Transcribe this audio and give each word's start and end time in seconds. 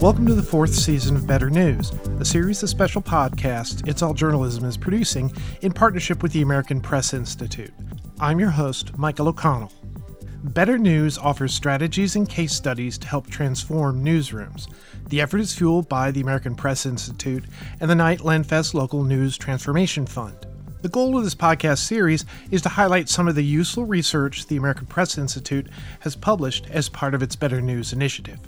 Welcome 0.00 0.24
to 0.28 0.34
the 0.34 0.42
fourth 0.42 0.74
season 0.74 1.14
of 1.14 1.26
Better 1.26 1.50
News, 1.50 1.90
a 2.18 2.24
series 2.24 2.62
of 2.62 2.70
special 2.70 3.02
podcasts 3.02 3.86
It's 3.86 4.00
All 4.00 4.14
Journalism 4.14 4.64
is 4.64 4.78
producing 4.78 5.30
in 5.60 5.72
partnership 5.72 6.22
with 6.22 6.32
the 6.32 6.40
American 6.40 6.80
Press 6.80 7.12
Institute. 7.12 7.70
I'm 8.18 8.40
your 8.40 8.48
host, 8.48 8.96
Michael 8.96 9.28
O'Connell. 9.28 9.70
Better 10.42 10.78
News 10.78 11.18
offers 11.18 11.52
strategies 11.52 12.16
and 12.16 12.26
case 12.26 12.54
studies 12.54 12.96
to 12.96 13.08
help 13.08 13.28
transform 13.28 14.02
newsrooms. 14.02 14.72
The 15.10 15.20
effort 15.20 15.42
is 15.42 15.54
fueled 15.54 15.86
by 15.90 16.10
the 16.10 16.22
American 16.22 16.54
Press 16.54 16.86
Institute 16.86 17.44
and 17.78 17.90
the 17.90 17.94
Knight 17.94 18.20
Lenfest 18.20 18.72
Local 18.72 19.04
News 19.04 19.36
Transformation 19.36 20.06
Fund. 20.06 20.46
The 20.80 20.88
goal 20.88 21.18
of 21.18 21.24
this 21.24 21.34
podcast 21.34 21.80
series 21.80 22.24
is 22.50 22.62
to 22.62 22.70
highlight 22.70 23.10
some 23.10 23.28
of 23.28 23.34
the 23.34 23.44
useful 23.44 23.84
research 23.84 24.46
the 24.46 24.56
American 24.56 24.86
Press 24.86 25.18
Institute 25.18 25.68
has 26.00 26.16
published 26.16 26.70
as 26.70 26.88
part 26.88 27.14
of 27.14 27.22
its 27.22 27.36
Better 27.36 27.60
News 27.60 27.92
initiative. 27.92 28.40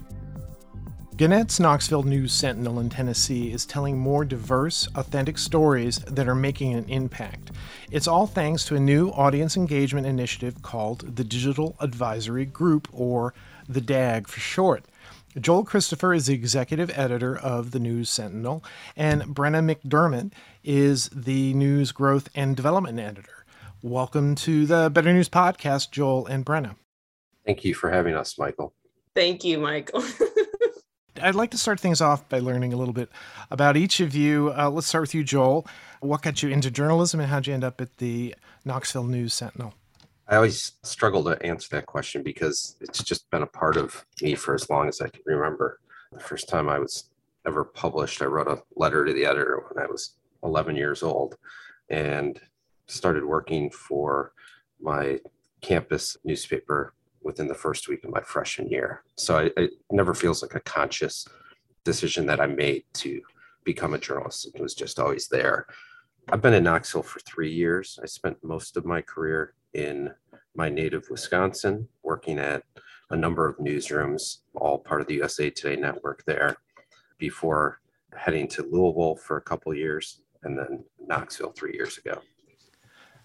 Gannett's 1.22 1.60
Knoxville 1.60 2.02
News 2.02 2.32
Sentinel 2.32 2.80
in 2.80 2.88
Tennessee 2.88 3.52
is 3.52 3.64
telling 3.64 3.96
more 3.96 4.24
diverse, 4.24 4.88
authentic 4.96 5.38
stories 5.38 6.00
that 6.00 6.26
are 6.26 6.34
making 6.34 6.74
an 6.74 6.84
impact. 6.88 7.52
It's 7.92 8.08
all 8.08 8.26
thanks 8.26 8.64
to 8.64 8.74
a 8.74 8.80
new 8.80 9.10
audience 9.10 9.56
engagement 9.56 10.04
initiative 10.04 10.62
called 10.62 11.14
the 11.14 11.22
Digital 11.22 11.76
Advisory 11.78 12.44
Group, 12.44 12.88
or 12.92 13.34
the 13.68 13.80
DAG 13.80 14.26
for 14.26 14.40
short. 14.40 14.84
Joel 15.38 15.62
Christopher 15.62 16.12
is 16.12 16.26
the 16.26 16.34
executive 16.34 16.90
editor 16.98 17.38
of 17.38 17.70
the 17.70 17.78
News 17.78 18.10
Sentinel, 18.10 18.64
and 18.96 19.22
Brenna 19.22 19.62
McDermott 19.62 20.32
is 20.64 21.08
the 21.10 21.54
news 21.54 21.92
growth 21.92 22.30
and 22.34 22.56
development 22.56 22.98
editor. 22.98 23.44
Welcome 23.80 24.34
to 24.34 24.66
the 24.66 24.90
Better 24.90 25.12
News 25.12 25.28
Podcast, 25.28 25.92
Joel 25.92 26.26
and 26.26 26.44
Brenna. 26.44 26.74
Thank 27.46 27.64
you 27.64 27.74
for 27.74 27.92
having 27.92 28.16
us, 28.16 28.36
Michael. 28.40 28.74
Thank 29.14 29.44
you, 29.44 29.58
Michael. 29.58 30.02
I'd 31.22 31.36
like 31.36 31.52
to 31.52 31.58
start 31.58 31.78
things 31.78 32.00
off 32.00 32.28
by 32.28 32.40
learning 32.40 32.72
a 32.72 32.76
little 32.76 32.92
bit 32.92 33.08
about 33.50 33.76
each 33.76 34.00
of 34.00 34.12
you. 34.14 34.52
Uh, 34.56 34.68
let's 34.68 34.88
start 34.88 35.02
with 35.02 35.14
you, 35.14 35.22
Joel. 35.22 35.64
What 36.00 36.22
got 36.22 36.42
you 36.42 36.50
into 36.50 36.68
journalism 36.68 37.20
and 37.20 37.28
how'd 37.28 37.46
you 37.46 37.54
end 37.54 37.62
up 37.62 37.80
at 37.80 37.98
the 37.98 38.34
Knoxville 38.64 39.04
News 39.04 39.32
Sentinel? 39.32 39.72
I 40.26 40.36
always 40.36 40.72
struggle 40.82 41.22
to 41.24 41.40
answer 41.46 41.68
that 41.76 41.86
question 41.86 42.24
because 42.24 42.76
it's 42.80 43.04
just 43.04 43.30
been 43.30 43.42
a 43.42 43.46
part 43.46 43.76
of 43.76 44.04
me 44.20 44.34
for 44.34 44.54
as 44.54 44.68
long 44.68 44.88
as 44.88 45.00
I 45.00 45.08
can 45.08 45.20
remember. 45.24 45.78
The 46.12 46.18
first 46.18 46.48
time 46.48 46.68
I 46.68 46.80
was 46.80 47.04
ever 47.46 47.64
published, 47.64 48.20
I 48.20 48.24
wrote 48.24 48.48
a 48.48 48.62
letter 48.74 49.04
to 49.04 49.12
the 49.12 49.24
editor 49.24 49.62
when 49.68 49.84
I 49.84 49.88
was 49.88 50.16
11 50.42 50.74
years 50.74 51.04
old 51.04 51.36
and 51.88 52.40
started 52.86 53.24
working 53.24 53.70
for 53.70 54.32
my 54.80 55.20
campus 55.60 56.16
newspaper 56.24 56.94
within 57.24 57.48
the 57.48 57.54
first 57.54 57.88
week 57.88 58.04
of 58.04 58.10
my 58.10 58.20
freshman 58.20 58.68
year. 58.68 59.02
So 59.16 59.38
I, 59.38 59.50
it 59.56 59.72
never 59.90 60.14
feels 60.14 60.42
like 60.42 60.54
a 60.54 60.60
conscious 60.60 61.26
decision 61.84 62.26
that 62.26 62.40
I 62.40 62.46
made 62.46 62.84
to 62.94 63.20
become 63.64 63.94
a 63.94 63.98
journalist. 63.98 64.50
It 64.54 64.60
was 64.60 64.74
just 64.74 64.98
always 64.98 65.28
there. 65.28 65.66
I've 66.28 66.42
been 66.42 66.54
in 66.54 66.64
Knoxville 66.64 67.02
for 67.02 67.20
three 67.20 67.50
years. 67.50 67.98
I 68.02 68.06
spent 68.06 68.42
most 68.42 68.76
of 68.76 68.84
my 68.84 69.02
career 69.02 69.54
in 69.74 70.10
my 70.54 70.68
native 70.68 71.08
Wisconsin, 71.10 71.88
working 72.02 72.38
at 72.38 72.62
a 73.10 73.16
number 73.16 73.48
of 73.48 73.56
newsrooms, 73.58 74.38
all 74.54 74.78
part 74.78 75.00
of 75.00 75.06
the 75.06 75.14
USA 75.14 75.50
Today 75.50 75.80
network 75.80 76.24
there, 76.24 76.56
before 77.18 77.80
heading 78.16 78.46
to 78.48 78.62
Louisville 78.62 79.16
for 79.16 79.36
a 79.36 79.42
couple 79.42 79.74
years 79.74 80.20
and 80.42 80.58
then 80.58 80.84
Knoxville 80.98 81.52
three 81.52 81.74
years 81.74 81.98
ago. 81.98 82.20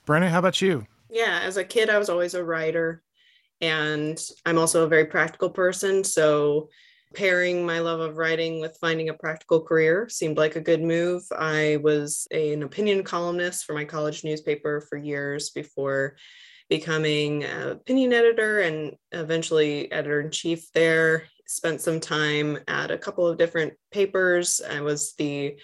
Brenna, 0.06 0.30
how 0.30 0.40
about 0.40 0.62
you? 0.62 0.86
Yeah, 1.10 1.42
as 1.44 1.58
a 1.58 1.64
kid, 1.64 1.90
I 1.90 1.98
was 1.98 2.10
always 2.10 2.34
a 2.34 2.44
writer. 2.44 3.04
And 3.62 4.20
I'm 4.46 4.58
also 4.58 4.84
a 4.84 4.90
very 4.90 5.06
practical 5.06 5.50
person. 5.50 6.04
So 6.04 6.70
pairing 7.14 7.66
my 7.66 7.80
love 7.80 8.00
of 8.00 8.18
writing 8.18 8.60
with 8.60 8.78
finding 8.80 9.10
a 9.10 9.14
practical 9.14 9.62
career 9.62 10.08
seemed 10.10 10.38
like 10.38 10.56
a 10.56 10.62
good 10.62 10.82
move. 10.82 11.24
I 11.36 11.78
was 11.82 12.28
a, 12.32 12.54
an 12.54 12.64
opinion 12.64 13.04
columnist 13.04 13.66
for 13.66 13.74
my 13.74 13.86
college 13.86 14.24
newspaper 14.24 14.82
for 14.82 14.98
years 14.98 15.50
before 15.52 16.18
becoming 16.70 17.46
an 17.46 17.70
opinion 17.70 18.12
editor 18.14 18.60
and 18.60 18.96
eventually 19.14 19.92
editor 19.92 20.22
in 20.22 20.32
chief 20.32 20.72
there. 20.74 21.24
Spent 21.48 21.80
some 21.80 22.02
time 22.02 22.60
at 22.68 22.92
a 22.92 22.98
couple 22.98 23.26
of 23.26 23.38
different 23.38 23.74
papers. 23.92 24.62
I 24.70 24.82
was 24.82 25.14
the 25.14 25.58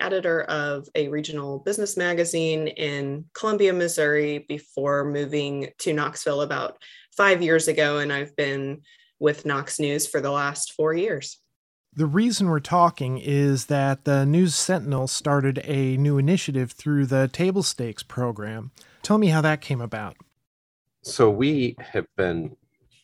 editor 0.00 0.42
of 0.42 0.88
a 0.94 1.08
regional 1.08 1.60
business 1.60 1.96
magazine 1.96 2.68
in 2.68 3.24
Columbia, 3.34 3.72
Missouri, 3.72 4.44
before 4.48 5.04
moving 5.04 5.70
to 5.78 5.92
Knoxville 5.92 6.42
about 6.42 6.78
five 7.18 7.42
years 7.42 7.66
ago, 7.66 7.98
and 7.98 8.12
I've 8.12 8.34
been 8.36 8.80
with 9.18 9.44
Knox 9.44 9.80
News 9.80 10.06
for 10.06 10.20
the 10.20 10.30
last 10.30 10.72
four 10.72 10.94
years. 10.94 11.38
The 11.92 12.06
reason 12.06 12.48
we're 12.48 12.60
talking 12.60 13.18
is 13.18 13.66
that 13.66 14.04
the 14.04 14.24
News 14.24 14.54
Sentinel 14.54 15.08
started 15.08 15.60
a 15.64 15.96
new 15.96 16.16
initiative 16.16 16.70
through 16.70 17.06
the 17.06 17.26
Table 17.26 17.64
Stakes 17.64 18.04
program. 18.04 18.70
Tell 19.02 19.18
me 19.18 19.26
how 19.26 19.40
that 19.40 19.60
came 19.60 19.80
about. 19.80 20.16
So, 21.02 21.28
we 21.28 21.74
have 21.80 22.06
been 22.16 22.56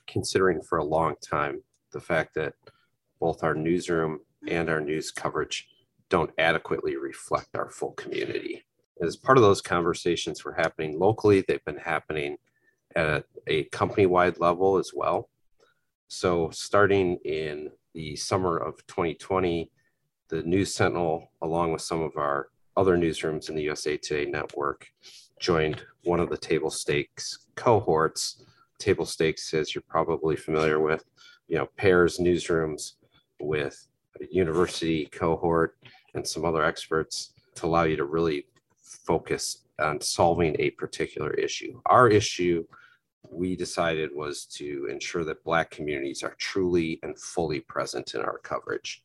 considering 0.06 0.62
for 0.62 0.78
a 0.78 0.84
long 0.84 1.16
time 1.20 1.62
the 1.92 2.00
fact 2.00 2.34
that 2.34 2.54
both 3.18 3.42
our 3.42 3.54
newsroom 3.54 4.20
and 4.46 4.70
our 4.70 4.80
news 4.80 5.10
coverage 5.10 5.66
don't 6.08 6.30
adequately 6.38 6.96
reflect 6.96 7.56
our 7.56 7.70
full 7.70 7.92
community. 7.92 8.64
As 9.02 9.16
part 9.16 9.38
of 9.38 9.42
those 9.42 9.60
conversations 9.60 10.44
were 10.44 10.52
happening 10.52 11.00
locally, 11.00 11.44
they've 11.48 11.64
been 11.64 11.78
happening 11.78 12.36
at 12.96 13.24
a 13.46 13.64
company 13.64 14.06
wide 14.06 14.38
level 14.38 14.78
as 14.78 14.92
well. 14.94 15.28
So, 16.08 16.50
starting 16.50 17.18
in 17.24 17.70
the 17.94 18.16
summer 18.16 18.56
of 18.56 18.86
2020, 18.86 19.70
the 20.28 20.42
News 20.42 20.74
Sentinel, 20.74 21.30
along 21.42 21.72
with 21.72 21.82
some 21.82 22.02
of 22.02 22.16
our 22.16 22.48
other 22.76 22.96
newsrooms 22.96 23.48
in 23.48 23.54
the 23.54 23.62
USA 23.62 23.96
Today 23.96 24.30
network, 24.30 24.88
joined 25.38 25.82
one 26.04 26.20
of 26.20 26.28
the 26.28 26.36
table 26.36 26.70
stakes 26.70 27.46
cohorts. 27.54 28.42
Table 28.78 29.06
stakes, 29.06 29.54
as 29.54 29.74
you're 29.74 29.82
probably 29.88 30.36
familiar 30.36 30.80
with, 30.80 31.04
you 31.46 31.56
know, 31.56 31.66
pairs 31.76 32.18
newsrooms 32.18 32.94
with 33.40 33.86
a 34.20 34.26
university 34.30 35.06
cohort 35.06 35.76
and 36.14 36.26
some 36.26 36.44
other 36.44 36.64
experts 36.64 37.32
to 37.54 37.66
allow 37.66 37.84
you 37.84 37.96
to 37.96 38.04
really 38.04 38.46
focus 38.82 39.64
on 39.78 40.00
solving 40.00 40.56
a 40.58 40.70
particular 40.70 41.32
issue. 41.34 41.80
Our 41.86 42.08
issue 42.08 42.64
we 43.30 43.56
decided 43.56 44.10
was 44.14 44.44
to 44.44 44.86
ensure 44.90 45.24
that 45.24 45.44
Black 45.44 45.70
communities 45.70 46.22
are 46.22 46.34
truly 46.38 46.98
and 47.02 47.18
fully 47.18 47.60
present 47.60 48.14
in 48.14 48.20
our 48.20 48.38
coverage. 48.38 49.02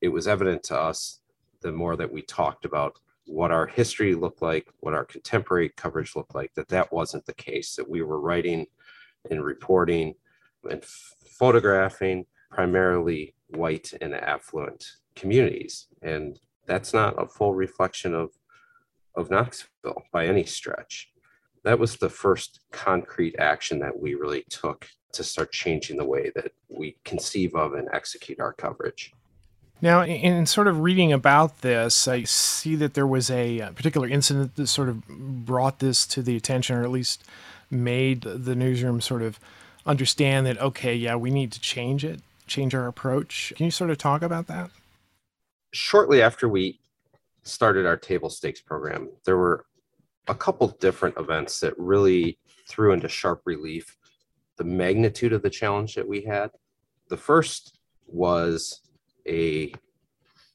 It 0.00 0.08
was 0.08 0.28
evident 0.28 0.62
to 0.64 0.78
us 0.78 1.20
the 1.60 1.72
more 1.72 1.96
that 1.96 2.12
we 2.12 2.22
talked 2.22 2.64
about 2.64 2.98
what 3.26 3.50
our 3.50 3.66
history 3.66 4.14
looked 4.14 4.42
like, 4.42 4.68
what 4.80 4.94
our 4.94 5.04
contemporary 5.04 5.70
coverage 5.76 6.16
looked 6.16 6.34
like, 6.34 6.54
that 6.54 6.68
that 6.68 6.92
wasn't 6.92 7.26
the 7.26 7.34
case, 7.34 7.76
that 7.76 7.88
we 7.88 8.02
were 8.02 8.20
writing 8.20 8.66
and 9.30 9.44
reporting 9.44 10.14
and 10.70 10.84
photographing 10.84 12.24
primarily 12.50 13.34
white 13.48 13.92
and 14.00 14.14
affluent 14.14 14.84
communities. 15.14 15.88
And 16.02 16.40
that's 16.66 16.94
not 16.94 17.20
a 17.22 17.26
full 17.26 17.54
reflection 17.54 18.14
of, 18.14 18.30
of 19.14 19.30
Knoxville 19.30 20.02
by 20.12 20.26
any 20.26 20.44
stretch 20.44 21.10
that 21.68 21.78
was 21.78 21.96
the 21.96 22.08
first 22.08 22.60
concrete 22.72 23.36
action 23.38 23.78
that 23.78 24.00
we 24.00 24.14
really 24.14 24.42
took 24.48 24.88
to 25.12 25.22
start 25.22 25.52
changing 25.52 25.98
the 25.98 26.04
way 26.04 26.32
that 26.34 26.50
we 26.70 26.96
conceive 27.04 27.54
of 27.54 27.74
and 27.74 27.90
execute 27.92 28.40
our 28.40 28.54
coverage. 28.54 29.12
Now, 29.82 30.02
in 30.02 30.46
sort 30.46 30.66
of 30.66 30.80
reading 30.80 31.12
about 31.12 31.60
this, 31.60 32.08
I 32.08 32.22
see 32.22 32.74
that 32.76 32.94
there 32.94 33.06
was 33.06 33.30
a 33.30 33.60
uh, 33.60 33.70
particular 33.72 34.08
incident 34.08 34.56
that 34.56 34.68
sort 34.68 34.88
of 34.88 35.06
brought 35.06 35.78
this 35.78 36.06
to 36.06 36.22
the 36.22 36.36
attention, 36.36 36.74
or 36.74 36.84
at 36.84 36.90
least 36.90 37.22
made 37.70 38.22
the 38.22 38.54
newsroom 38.54 39.02
sort 39.02 39.20
of 39.20 39.38
understand 39.84 40.46
that, 40.46 40.58
okay, 40.58 40.94
yeah, 40.94 41.16
we 41.16 41.30
need 41.30 41.52
to 41.52 41.60
change 41.60 42.02
it, 42.02 42.22
change 42.46 42.74
our 42.74 42.86
approach. 42.86 43.52
Can 43.56 43.66
you 43.66 43.70
sort 43.70 43.90
of 43.90 43.98
talk 43.98 44.22
about 44.22 44.46
that? 44.46 44.70
Shortly 45.72 46.22
after 46.22 46.48
we 46.48 46.80
started 47.42 47.84
our 47.84 47.98
table 47.98 48.30
stakes 48.30 48.62
program, 48.62 49.10
there 49.26 49.36
were 49.36 49.66
a 50.28 50.34
couple 50.34 50.68
different 50.80 51.16
events 51.18 51.60
that 51.60 51.74
really 51.78 52.38
threw 52.68 52.92
into 52.92 53.08
sharp 53.08 53.42
relief 53.44 53.96
the 54.58 54.64
magnitude 54.64 55.32
of 55.32 55.42
the 55.42 55.50
challenge 55.50 55.94
that 55.94 56.06
we 56.06 56.22
had. 56.22 56.50
The 57.08 57.16
first 57.16 57.78
was 58.06 58.82
a 59.26 59.72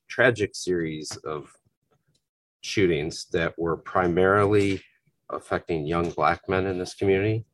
tragic 0.07 0.55
series 0.55 1.15
of 1.17 1.51
shootings 2.61 3.27
that 3.31 3.57
were 3.57 3.77
primarily 3.77 4.81
affecting 5.29 5.85
young 5.85 6.09
black 6.11 6.47
men 6.47 6.67
in 6.67 6.77
this 6.77 6.93
community. 6.93 7.45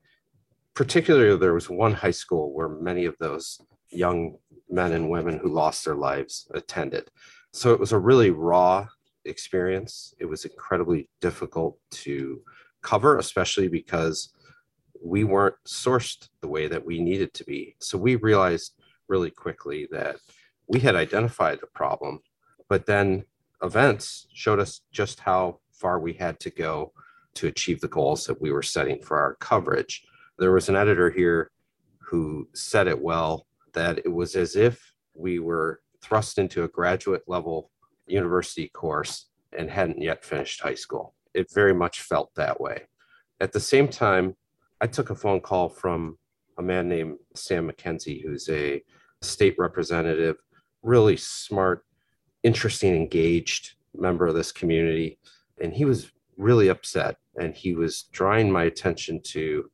Particularly, 0.74 1.38
there 1.38 1.54
was 1.54 1.69
one 1.69 1.94
high 1.94 2.12
school 2.12 2.54
where 2.54 2.69
many 2.69 3.06
of 3.06 3.16
those 3.19 3.62
young 3.89 4.38
men 4.69 4.92
and 4.92 5.10
women 5.10 5.38
who 5.38 5.50
lost 5.50 5.86
their 5.86 5.95
lives 5.95 6.48
attended. 6.54 7.10
So 7.54 7.74
it 7.74 7.80
was 7.80 7.92
a 7.92 8.00
really 8.00 8.30
raw 8.30 8.88
experience. 9.25 10.13
It 10.19 10.25
was 10.25 10.45
incredibly 10.45 11.10
difficult 11.21 11.77
to 11.92 12.42
cover, 12.81 13.18
especially 13.18 13.68
because 13.68 14.33
we 15.04 15.24
weren't 15.24 15.56
sourced 15.68 16.30
the 16.42 16.48
way 16.48 16.68
that 16.68 16.86
we 16.86 17.00
needed 17.00 17.33
to 17.33 17.44
be. 17.44 17.75
So 17.80 17.98
we 17.98 18.16
realized 18.16 18.74
really 19.07 19.31
quickly 19.31 19.88
that 19.92 20.18
we 20.68 20.80
had 20.80 20.95
identified 20.95 21.60
the 21.62 21.68
problem, 21.68 22.19
but 22.68 22.86
then 22.86 23.24
events 23.63 24.27
showed 24.33 24.60
us 24.60 24.81
just 24.92 25.19
how 25.19 25.60
far 25.71 26.00
we 26.00 26.13
had 26.13 26.39
to 26.42 26.50
go 26.50 26.92
to 27.36 27.48
achieve 27.48 27.81
the 27.81 27.88
goals 27.88 28.25
that 28.25 28.42
we 28.42 28.51
were 28.51 28.62
setting 28.62 29.01
for 29.01 29.18
our 29.18 29.36
coverage. 29.36 30.04
There 30.38 30.51
was 30.51 30.69
an 30.69 30.75
editor 30.75 31.10
here 31.10 31.51
who 32.00 32.48
said 32.54 32.88
it 32.88 33.01
well 33.01 33.45
that 33.74 34.00
it 34.00 34.12
was 34.12 34.36
as 34.36 34.56
if 34.56 34.94
we 35.13 35.39
were 35.39 35.81
thrust 36.01 36.38
into 36.38 36.63
a 36.63 36.68
graduate 36.68 37.24
level 37.27 37.71
university 38.11 38.69
course 38.69 39.27
and 39.57 39.69
hadn't 39.69 40.01
yet 40.01 40.23
finished 40.23 40.61
high 40.61 40.75
school. 40.75 41.15
It 41.33 41.51
very 41.53 41.73
much 41.73 42.01
felt 42.01 42.31
that 42.35 42.59
way. 42.59 42.83
At 43.39 43.51
the 43.51 43.59
same 43.59 43.88
time, 43.88 44.35
I 44.81 44.88
took 44.88 45.09
a 45.09 45.15
phone 45.15 45.41
call 45.41 45.69
from 45.69 46.17
a 46.57 46.61
man 46.61 46.89
named 46.89 47.17
Sam 47.35 47.69
McKenzie, 47.69 48.23
who's 48.23 48.50
a 48.50 48.81
state 49.21 49.56
representative, 49.57 50.38
really 50.83 51.17
smart, 51.17 51.85
interesting, 52.44 52.95
engaged 52.95 53.75
member 53.95 54.27
of 54.27 54.35
this 54.35 54.51
community. 54.51 55.19
And 55.61 55.73
he 55.73 55.85
was 55.85 56.11
really 56.38 56.69
upset 56.69 57.17
and 57.38 57.53
he 57.53 57.73
was 57.75 58.03
drawing 58.11 58.51
my 58.51 58.63
attention 58.63 59.21
to 59.21 59.69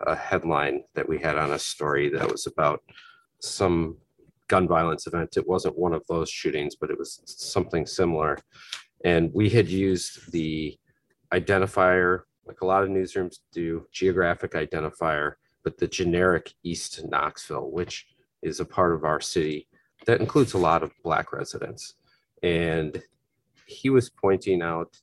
a 0.00 0.14
headline 0.14 0.82
that 0.94 1.08
we 1.08 1.18
had 1.18 1.38
on 1.38 1.52
a 1.52 1.58
story 1.58 2.08
that 2.10 2.30
was 2.30 2.46
about 2.46 2.82
some 3.40 3.96
gun 4.52 4.68
violence 4.68 5.06
event. 5.06 5.38
It 5.38 5.48
wasn't 5.48 5.78
one 5.78 5.94
of 5.94 6.06
those 6.08 6.28
shootings, 6.28 6.74
but 6.76 6.90
it 6.90 6.98
was 6.98 7.22
something 7.24 7.86
similar. 7.86 8.36
And 9.02 9.32
we 9.32 9.48
had 9.48 9.66
used 9.66 10.30
the 10.30 10.78
identifier, 11.32 12.24
like 12.46 12.60
a 12.60 12.66
lot 12.66 12.82
of 12.82 12.90
newsrooms 12.90 13.38
do, 13.50 13.86
geographic 13.90 14.52
identifier, 14.52 15.32
but 15.64 15.78
the 15.78 15.86
generic 15.86 16.52
East 16.64 17.02
Knoxville, 17.02 17.70
which 17.70 18.08
is 18.42 18.60
a 18.60 18.66
part 18.66 18.92
of 18.94 19.04
our 19.04 19.22
city 19.22 19.68
that 20.04 20.20
includes 20.20 20.52
a 20.52 20.58
lot 20.58 20.82
of 20.82 20.92
Black 21.02 21.32
residents. 21.32 21.94
And 22.42 23.02
he 23.64 23.88
was 23.88 24.10
pointing 24.10 24.60
out 24.60 25.00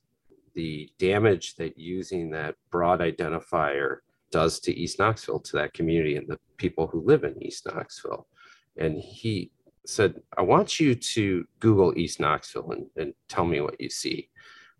the 0.54 0.88
damage 0.98 1.56
that 1.56 1.76
using 1.76 2.30
that 2.30 2.54
broad 2.70 3.00
identifier 3.00 3.96
does 4.30 4.60
to 4.60 4.72
East 4.72 5.00
Knoxville, 5.00 5.40
to 5.40 5.56
that 5.56 5.74
community 5.74 6.14
and 6.14 6.28
the 6.28 6.38
people 6.56 6.86
who 6.86 7.00
live 7.00 7.24
in 7.24 7.42
East 7.42 7.66
Knoxville. 7.66 8.28
And 8.76 8.98
he 8.98 9.50
said, 9.86 10.14
I 10.36 10.42
want 10.42 10.80
you 10.80 10.94
to 10.94 11.44
Google 11.58 11.96
East 11.96 12.20
Knoxville 12.20 12.70
and, 12.72 12.86
and 12.96 13.14
tell 13.28 13.44
me 13.44 13.60
what 13.60 13.80
you 13.80 13.90
see. 13.90 14.28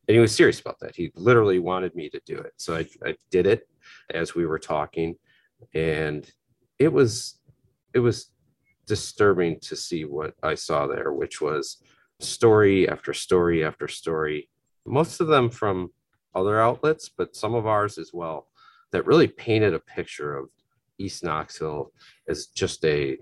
And 0.09 0.15
he 0.15 0.21
was 0.21 0.35
serious 0.35 0.61
about 0.61 0.81
that. 0.81 0.97
He 0.97 1.13
literally 1.15 1.59
wanted 1.59 1.95
me 1.95 2.09
to 2.11 2.21
do 2.27 2.37
it. 2.37 2.53
So 2.57 2.77
I, 2.77 2.87
I 3.05 3.15
did 3.31 3.47
it 3.47 3.69
as 4.13 4.35
we 4.35 4.47
were 4.47 4.59
talking. 4.59 5.17
And 5.75 6.31
it 6.79 6.93
was 6.93 7.39
it 7.93 7.99
was 7.99 8.31
disturbing 8.87 9.59
to 9.61 9.77
see 9.77 10.05
what 10.05 10.35
I 10.43 10.55
saw 10.55 10.87
there, 10.87 11.13
which 11.13 11.41
was 11.41 11.83
story 12.21 12.89
after 12.89 13.13
story 13.13 13.65
after 13.65 13.89
story, 13.89 14.49
most 14.87 15.21
of 15.21 15.29
them 15.29 15.51
from 15.51 15.91
other 16.35 16.61
outlets, 16.61 17.09
but 17.09 17.37
some 17.37 17.55
of 17.55 17.67
ours 17.67 17.99
as 17.99 18.11
well, 18.13 18.49
that 18.93 19.07
really 19.07 19.29
painted 19.29 19.75
a 19.75 19.81
picture 19.81 20.37
of 20.37 20.49
East 20.99 21.25
Knoxville 21.25 21.93
as 22.29 22.47
just 22.47 22.85
a 22.85 23.19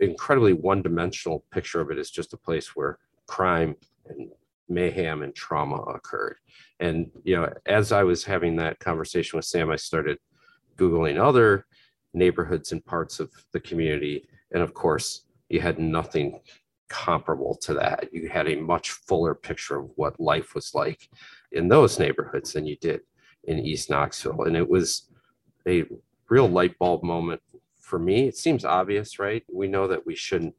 incredibly 0.00 0.52
one-dimensional 0.52 1.44
picture 1.50 1.80
of 1.80 1.90
it 1.90 1.98
is 1.98 2.10
just 2.10 2.32
a 2.32 2.38
place 2.38 2.74
where 2.74 2.98
crime 3.26 3.76
and 4.06 4.30
mayhem 4.68 5.22
and 5.22 5.34
trauma 5.34 5.76
occurred. 5.82 6.36
And 6.80 7.10
you 7.22 7.36
know, 7.36 7.52
as 7.66 7.92
I 7.92 8.02
was 8.02 8.24
having 8.24 8.56
that 8.56 8.78
conversation 8.78 9.36
with 9.36 9.44
Sam, 9.44 9.70
I 9.70 9.76
started 9.76 10.18
googling 10.76 11.18
other 11.18 11.66
neighborhoods 12.12 12.72
and 12.72 12.84
parts 12.84 13.20
of 13.20 13.30
the 13.52 13.60
community, 13.60 14.28
and 14.52 14.62
of 14.62 14.74
course, 14.74 15.26
you 15.48 15.60
had 15.60 15.78
nothing 15.78 16.40
comparable 16.88 17.56
to 17.56 17.74
that. 17.74 18.08
You 18.12 18.28
had 18.28 18.48
a 18.48 18.56
much 18.56 18.90
fuller 18.90 19.34
picture 19.34 19.78
of 19.78 19.90
what 19.96 20.20
life 20.20 20.54
was 20.54 20.74
like 20.74 21.08
in 21.52 21.68
those 21.68 21.98
neighborhoods 21.98 22.52
than 22.52 22.66
you 22.66 22.76
did 22.76 23.00
in 23.44 23.58
East 23.58 23.90
Knoxville. 23.90 24.44
And 24.44 24.56
it 24.56 24.68
was 24.68 25.08
a 25.66 25.84
real 26.28 26.48
light 26.48 26.78
bulb 26.78 27.02
moment 27.02 27.42
for 27.84 27.98
me. 27.98 28.26
It 28.26 28.36
seems 28.36 28.64
obvious, 28.64 29.18
right? 29.18 29.44
We 29.52 29.68
know 29.68 29.86
that 29.88 30.06
we 30.06 30.16
shouldn't 30.16 30.54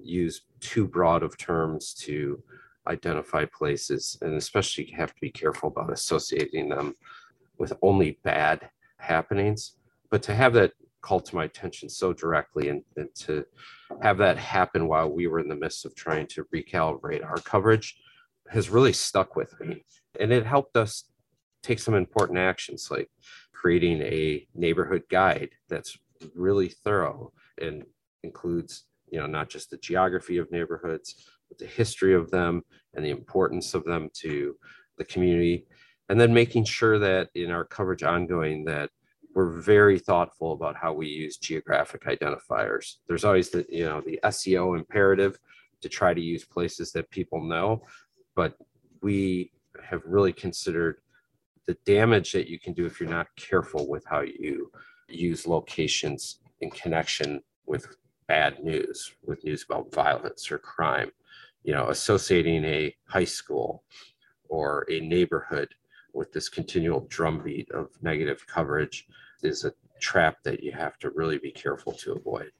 use 0.00 0.42
too 0.60 0.88
broad 0.88 1.22
of 1.22 1.36
terms 1.36 1.94
to 2.00 2.42
identify 2.88 3.44
places, 3.44 4.18
and 4.22 4.34
especially 4.34 4.86
have 4.96 5.14
to 5.14 5.20
be 5.20 5.30
careful 5.30 5.68
about 5.68 5.92
associating 5.92 6.68
them 6.70 6.94
with 7.58 7.72
only 7.82 8.18
bad 8.24 8.70
happenings. 8.96 9.76
But 10.10 10.22
to 10.24 10.34
have 10.34 10.54
that 10.54 10.72
call 11.02 11.20
to 11.20 11.34
my 11.34 11.44
attention 11.44 11.88
so 11.88 12.12
directly 12.12 12.68
and, 12.68 12.82
and 12.96 13.08
to 13.16 13.44
have 14.00 14.18
that 14.18 14.38
happen 14.38 14.88
while 14.88 15.10
we 15.10 15.26
were 15.26 15.40
in 15.40 15.48
the 15.48 15.54
midst 15.54 15.84
of 15.84 15.94
trying 15.94 16.26
to 16.28 16.44
recalibrate 16.54 17.24
our 17.24 17.38
coverage 17.38 17.96
has 18.48 18.70
really 18.70 18.92
stuck 18.92 19.36
with 19.36 19.58
me. 19.60 19.84
And 20.20 20.32
it 20.32 20.46
helped 20.46 20.76
us 20.76 21.04
take 21.62 21.78
some 21.78 21.94
important 21.94 22.38
actions 22.38 22.88
like 22.90 23.10
creating 23.52 24.02
a 24.02 24.46
neighborhood 24.54 25.02
guide 25.08 25.50
that's 25.68 25.96
really 26.34 26.68
thorough 26.68 27.32
and 27.60 27.84
includes 28.22 28.84
you 29.10 29.18
know 29.18 29.26
not 29.26 29.48
just 29.48 29.70
the 29.70 29.76
geography 29.78 30.38
of 30.38 30.50
neighborhoods 30.50 31.28
but 31.48 31.58
the 31.58 31.66
history 31.66 32.14
of 32.14 32.30
them 32.30 32.62
and 32.94 33.04
the 33.04 33.10
importance 33.10 33.74
of 33.74 33.84
them 33.84 34.08
to 34.14 34.56
the 34.98 35.04
community 35.04 35.66
and 36.08 36.20
then 36.20 36.32
making 36.32 36.64
sure 36.64 36.98
that 36.98 37.28
in 37.34 37.50
our 37.50 37.64
coverage 37.64 38.02
ongoing 38.02 38.64
that 38.64 38.90
we're 39.34 39.60
very 39.60 39.98
thoughtful 39.98 40.52
about 40.52 40.76
how 40.76 40.92
we 40.92 41.08
use 41.08 41.38
geographic 41.38 42.04
identifiers. 42.04 42.96
There's 43.08 43.24
always 43.24 43.50
the, 43.50 43.64
you 43.68 43.84
know, 43.84 44.02
the 44.02 44.20
SEO 44.24 44.78
imperative 44.78 45.38
to 45.80 45.88
try 45.88 46.12
to 46.12 46.20
use 46.20 46.44
places 46.44 46.92
that 46.92 47.10
people 47.10 47.42
know, 47.42 47.82
but 48.36 48.56
we 49.02 49.52
have 49.82 50.02
really 50.04 50.32
considered 50.32 50.96
the 51.66 51.76
damage 51.86 52.32
that 52.32 52.48
you 52.48 52.58
can 52.58 52.72
do 52.72 52.86
if 52.86 53.00
you're 53.00 53.08
not 53.08 53.28
careful 53.36 53.88
with 53.88 54.04
how 54.06 54.20
you 54.20 54.70
use 55.14 55.46
locations 55.46 56.40
in 56.60 56.70
connection 56.70 57.42
with 57.66 57.96
bad 58.28 58.62
news, 58.62 59.12
with 59.24 59.44
news 59.44 59.64
about 59.68 59.92
violence 59.92 60.50
or 60.50 60.58
crime. 60.58 61.10
You 61.64 61.74
know, 61.74 61.88
associating 61.90 62.64
a 62.64 62.94
high 63.06 63.24
school 63.24 63.84
or 64.48 64.84
a 64.90 65.00
neighborhood 65.00 65.68
with 66.12 66.32
this 66.32 66.48
continual 66.48 67.06
drumbeat 67.08 67.70
of 67.70 67.88
negative 68.02 68.44
coverage 68.46 69.06
is 69.42 69.64
a 69.64 69.72
trap 70.00 70.36
that 70.42 70.62
you 70.62 70.72
have 70.72 70.98
to 70.98 71.10
really 71.10 71.38
be 71.38 71.50
careful 71.50 71.92
to 71.92 72.12
avoid. 72.12 72.50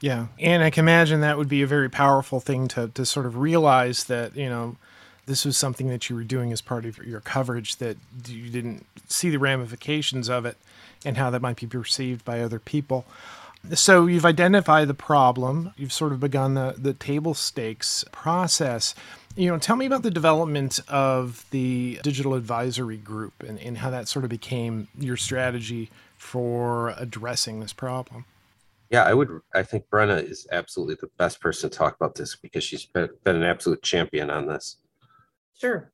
Yeah. 0.00 0.26
And 0.38 0.62
I 0.62 0.70
can 0.70 0.84
imagine 0.84 1.22
that 1.22 1.38
would 1.38 1.48
be 1.48 1.62
a 1.62 1.66
very 1.66 1.88
powerful 1.88 2.38
thing 2.38 2.68
to, 2.68 2.88
to 2.88 3.06
sort 3.06 3.26
of 3.26 3.38
realize 3.38 4.04
that, 4.04 4.36
you 4.36 4.48
know, 4.48 4.76
this 5.24 5.44
was 5.44 5.56
something 5.56 5.88
that 5.88 6.08
you 6.08 6.16
were 6.16 6.22
doing 6.22 6.52
as 6.52 6.60
part 6.60 6.84
of 6.84 6.98
your 6.98 7.20
coverage 7.20 7.76
that 7.76 7.96
you 8.28 8.48
didn't 8.48 8.86
see 9.08 9.30
the 9.30 9.38
ramifications 9.38 10.28
of 10.28 10.46
it 10.46 10.56
and 11.04 11.16
how 11.16 11.30
that 11.30 11.42
might 11.42 11.56
be 11.56 11.66
perceived 11.66 12.24
by 12.24 12.40
other 12.40 12.58
people. 12.58 13.04
So 13.74 14.06
you've 14.06 14.24
identified 14.24 14.88
the 14.88 14.94
problem, 14.94 15.72
you've 15.76 15.92
sort 15.92 16.12
of 16.12 16.20
begun 16.20 16.54
the, 16.54 16.74
the 16.78 16.94
table 16.94 17.34
stakes 17.34 18.04
process 18.12 18.94
you 19.36 19.50
know, 19.50 19.58
tell 19.58 19.76
me 19.76 19.86
about 19.86 20.02
the 20.02 20.10
development 20.10 20.80
of 20.88 21.44
the 21.50 22.00
digital 22.02 22.34
advisory 22.34 22.96
group 22.96 23.42
and, 23.46 23.60
and 23.60 23.78
how 23.78 23.90
that 23.90 24.08
sort 24.08 24.24
of 24.24 24.30
became 24.30 24.88
your 24.98 25.16
strategy 25.16 25.90
for 26.16 26.94
addressing 26.96 27.60
this 27.60 27.74
problem. 27.74 28.24
Yeah, 28.88 29.02
I 29.02 29.12
would. 29.14 29.40
I 29.54 29.62
think 29.62 29.88
Brenna 29.90 30.22
is 30.22 30.46
absolutely 30.50 30.96
the 31.00 31.10
best 31.18 31.40
person 31.40 31.68
to 31.68 31.76
talk 31.76 31.96
about 31.96 32.14
this 32.14 32.34
because 32.34 32.64
she's 32.64 32.86
been, 32.86 33.10
been 33.24 33.36
an 33.36 33.42
absolute 33.42 33.82
champion 33.82 34.30
on 34.30 34.46
this. 34.46 34.76
Sure. 35.60 35.92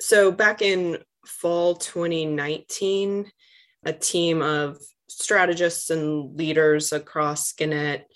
So 0.00 0.30
back 0.30 0.62
in 0.62 0.98
fall 1.24 1.74
2019, 1.74 3.32
a 3.86 3.92
team 3.92 4.42
of 4.42 4.78
strategists 5.08 5.90
and 5.90 6.36
leaders 6.36 6.92
across 6.92 7.52
Gannett 7.52 8.06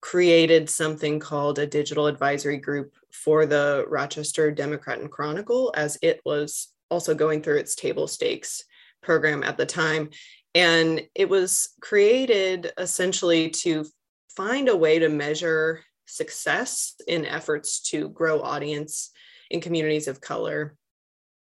created 0.00 0.70
something 0.70 1.20
called 1.20 1.58
a 1.58 1.66
digital 1.66 2.06
advisory 2.06 2.56
group 2.56 2.94
for 3.12 3.44
the 3.44 3.84
Rochester 3.88 4.50
Democrat 4.50 4.98
and 4.98 5.10
Chronicle 5.10 5.72
as 5.76 5.98
it 6.02 6.20
was 6.24 6.68
also 6.90 7.14
going 7.14 7.42
through 7.42 7.58
its 7.58 7.74
table 7.74 8.08
stakes 8.08 8.64
program 9.02 9.42
at 9.42 9.56
the 9.56 9.66
time. 9.66 10.10
And 10.54 11.02
it 11.14 11.28
was 11.28 11.70
created 11.80 12.72
essentially 12.78 13.50
to 13.50 13.84
find 14.34 14.68
a 14.68 14.76
way 14.76 14.98
to 14.98 15.08
measure 15.08 15.82
success 16.06 16.94
in 17.06 17.26
efforts 17.26 17.80
to 17.90 18.08
grow 18.08 18.40
audience 18.40 19.10
in 19.50 19.60
communities 19.60 20.08
of 20.08 20.20
color. 20.20 20.76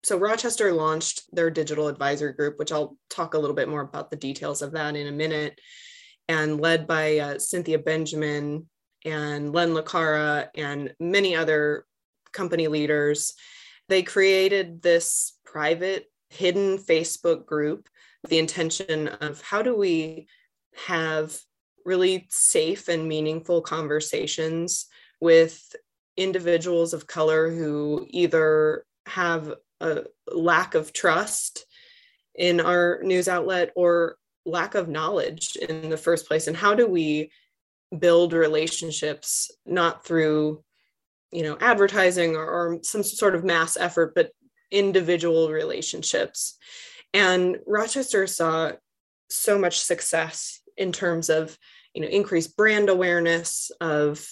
So, 0.04 0.18
Rochester 0.18 0.72
launched 0.72 1.22
their 1.32 1.50
digital 1.50 1.88
advisory 1.88 2.32
group, 2.32 2.58
which 2.58 2.72
I'll 2.72 2.96
talk 3.08 3.34
a 3.34 3.38
little 3.38 3.56
bit 3.56 3.68
more 3.68 3.82
about 3.82 4.10
the 4.10 4.16
details 4.16 4.62
of 4.62 4.72
that 4.72 4.96
in 4.96 5.06
a 5.06 5.12
minute, 5.12 5.60
and 6.28 6.60
led 6.60 6.86
by 6.86 7.18
uh, 7.18 7.38
Cynthia 7.38 7.78
Benjamin, 7.78 8.66
and 9.04 9.52
Len 9.52 9.74
LaCara 9.74 10.48
and 10.54 10.94
many 11.00 11.34
other 11.34 11.86
company 12.32 12.68
leaders. 12.68 13.34
They 13.88 14.02
created 14.02 14.82
this 14.82 15.36
private, 15.44 16.06
hidden 16.30 16.78
Facebook 16.78 17.46
group 17.46 17.88
with 18.22 18.30
the 18.30 18.38
intention 18.38 19.08
of 19.08 19.42
how 19.42 19.62
do 19.62 19.76
we 19.76 20.28
have 20.86 21.36
really 21.84 22.26
safe 22.30 22.88
and 22.88 23.08
meaningful 23.08 23.60
conversations 23.60 24.86
with 25.20 25.74
individuals 26.16 26.94
of 26.94 27.06
color 27.06 27.50
who 27.50 28.06
either 28.08 28.84
have 29.06 29.52
a 29.82 30.04
lack 30.32 30.74
of 30.74 30.92
trust 30.92 31.66
in 32.34 32.60
our 32.60 33.00
news 33.02 33.28
outlet 33.28 33.70
or 33.76 34.16
lack 34.46 34.74
of 34.74 34.88
knowledge 34.88 35.56
in 35.56 35.90
the 35.90 35.96
first 35.96 36.26
place? 36.26 36.46
And 36.46 36.56
how 36.56 36.74
do 36.74 36.86
we 36.86 37.30
build 37.98 38.32
relationships 38.32 39.50
not 39.66 40.04
through 40.04 40.64
you 41.30 41.42
know 41.42 41.58
advertising 41.60 42.36
or, 42.36 42.44
or, 42.44 42.78
some 42.82 43.02
sort 43.02 43.34
of 43.34 43.44
mass 43.44 43.76
effort 43.76 44.14
but 44.14 44.30
individual 44.70 45.50
relationships? 45.50 46.56
And 47.12 47.58
rochester 47.66 48.26
saw 48.26 48.72
so 49.28 49.58
much 49.58 49.80
success 49.80 50.60
in 50.76 50.92
terms 50.92 51.28
of 51.28 51.58
you 51.94 52.02
know 52.02 52.08
increased 52.08 52.56
brand 52.56 52.88
awareness 52.88 53.70
of 53.80 54.26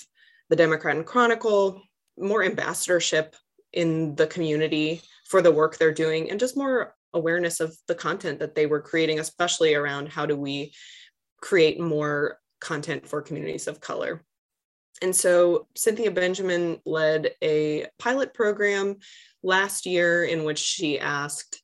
the 0.49 0.57
democrat 0.57 0.97
and 0.97 1.07
chronicle 1.07 1.83
more 2.19 2.43
ambassadorship 2.43 3.37
in 3.73 4.15
the 4.17 4.27
community 4.27 5.03
for 5.31 5.41
the 5.41 5.53
work 5.53 5.79
they're 5.79 5.93
doing 5.93 6.29
and 6.29 6.41
just 6.41 6.57
more 6.57 6.93
awareness 7.15 7.61
of 7.61 7.77
the 7.87 7.95
content 7.95 8.41
that 8.41 8.57
they 8.57 8.67
were 8.67 8.81
creating, 8.81 9.21
especially 9.21 9.75
around 9.75 10.09
how 10.09 10.27
do 10.27 10.37
we 10.37 10.73
create 11.41 11.79
more 11.79 12.39
content 12.61 13.07
for 13.07 13.23
communities 13.23 13.69
of 13.69 13.81
color. 13.81 14.25
And 15.03 15.15
so 15.15 15.69
Cynthia 15.77 16.11
Benjamin 16.11 16.81
led 16.85 17.31
a 17.43 17.87
pilot 18.01 18.35
program 18.35 18.97
last 19.45 19.87
year 19.87 20.25
in 20.25 20.43
which 20.43 20.59
she 20.59 20.99
asked 20.99 21.63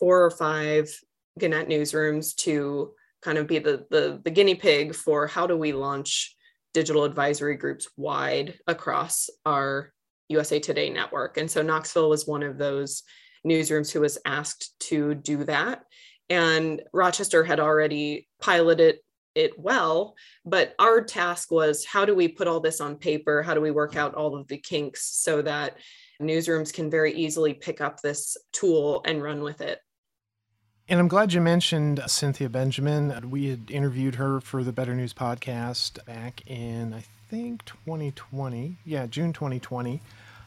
four 0.00 0.24
or 0.24 0.30
five 0.30 0.92
Gannett 1.38 1.68
newsrooms 1.68 2.34
to 2.36 2.92
kind 3.22 3.38
of 3.38 3.46
be 3.46 3.60
the, 3.60 3.86
the, 3.90 4.20
the 4.24 4.30
guinea 4.30 4.56
pig 4.56 4.96
for 4.96 5.28
how 5.28 5.46
do 5.46 5.56
we 5.56 5.72
launch 5.72 6.36
digital 6.74 7.04
advisory 7.04 7.56
groups 7.56 7.88
wide 7.96 8.58
across 8.66 9.30
our 9.46 9.92
USA 10.30 10.58
Today 10.58 10.90
network. 10.90 11.36
And 11.36 11.50
so 11.50 11.62
Knoxville 11.62 12.08
was 12.08 12.26
one 12.26 12.42
of 12.42 12.58
those 12.58 13.02
newsrooms 13.46 13.90
who 13.92 14.00
was 14.00 14.18
asked 14.24 14.78
to 14.80 15.14
do 15.14 15.44
that. 15.44 15.82
And 16.28 16.82
Rochester 16.92 17.42
had 17.44 17.60
already 17.60 18.28
piloted 18.40 18.98
it 19.34 19.58
well, 19.58 20.14
but 20.44 20.74
our 20.78 21.02
task 21.02 21.50
was 21.50 21.84
how 21.84 22.04
do 22.04 22.14
we 22.14 22.28
put 22.28 22.48
all 22.48 22.60
this 22.60 22.80
on 22.80 22.96
paper? 22.96 23.42
How 23.42 23.54
do 23.54 23.60
we 23.60 23.70
work 23.70 23.96
out 23.96 24.14
all 24.14 24.36
of 24.36 24.46
the 24.48 24.58
kinks 24.58 25.04
so 25.04 25.42
that 25.42 25.76
newsrooms 26.20 26.72
can 26.72 26.90
very 26.90 27.12
easily 27.14 27.54
pick 27.54 27.80
up 27.80 28.00
this 28.00 28.36
tool 28.52 29.02
and 29.04 29.22
run 29.22 29.42
with 29.42 29.60
it? 29.60 29.80
And 30.88 30.98
I'm 30.98 31.08
glad 31.08 31.32
you 31.32 31.40
mentioned 31.40 32.02
Cynthia 32.08 32.48
Benjamin. 32.48 33.30
We 33.30 33.48
had 33.48 33.70
interviewed 33.70 34.16
her 34.16 34.40
for 34.40 34.64
the 34.64 34.72
Better 34.72 34.94
News 34.94 35.14
podcast 35.14 36.04
back 36.04 36.42
in, 36.48 36.92
I 36.92 37.04
think, 37.28 37.64
2020. 37.64 38.76
Yeah, 38.84 39.06
June 39.06 39.32
2020. 39.32 40.00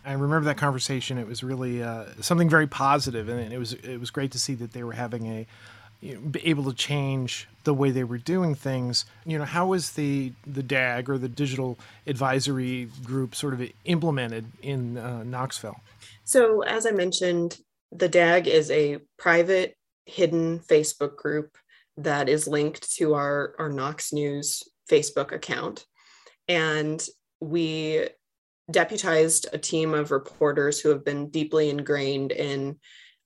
I 0.05 0.13
remember 0.13 0.45
that 0.45 0.57
conversation. 0.57 1.17
It 1.17 1.27
was 1.27 1.43
really 1.43 1.81
uh, 1.81 2.05
something 2.19 2.49
very 2.49 2.67
positive, 2.67 3.29
and 3.29 3.53
it 3.53 3.57
was 3.57 3.73
it 3.73 3.99
was 3.99 4.11
great 4.11 4.31
to 4.31 4.39
see 4.39 4.53
that 4.55 4.73
they 4.73 4.83
were 4.83 4.93
having 4.93 5.27
a 5.27 5.47
you 6.03 6.15
know, 6.15 6.39
able 6.43 6.65
to 6.65 6.73
change 6.73 7.47
the 7.63 7.73
way 7.73 7.89
they 7.89 8.03
were 8.03 8.17
doing 8.17 8.55
things. 8.55 9.05
You 9.25 9.37
know, 9.37 9.45
how 9.45 9.67
was 9.67 9.91
the 9.91 10.33
the 10.45 10.61
DAG 10.61 11.09
or 11.09 11.17
the 11.17 11.29
Digital 11.29 11.79
Advisory 12.05 12.89
Group 13.03 13.33
sort 13.33 13.53
of 13.53 13.61
implemented 13.85 14.45
in 14.61 14.97
uh, 14.97 15.23
Knoxville? 15.23 15.79
So, 16.25 16.61
as 16.61 16.85
I 16.85 16.91
mentioned, 16.91 17.59
the 17.91 18.09
DAG 18.09 18.47
is 18.47 18.69
a 18.69 18.99
private, 19.17 19.77
hidden 20.05 20.59
Facebook 20.59 21.15
group 21.15 21.57
that 21.95 22.27
is 22.27 22.47
linked 22.47 22.91
to 22.97 23.13
our 23.13 23.55
our 23.57 23.69
Knox 23.69 24.11
News 24.11 24.63
Facebook 24.91 25.31
account, 25.31 25.85
and 26.49 27.01
we 27.39 28.09
deputized 28.71 29.47
a 29.53 29.57
team 29.57 29.93
of 29.93 30.11
reporters 30.11 30.79
who 30.79 30.89
have 30.89 31.03
been 31.03 31.29
deeply 31.29 31.69
ingrained 31.69 32.31
in 32.31 32.79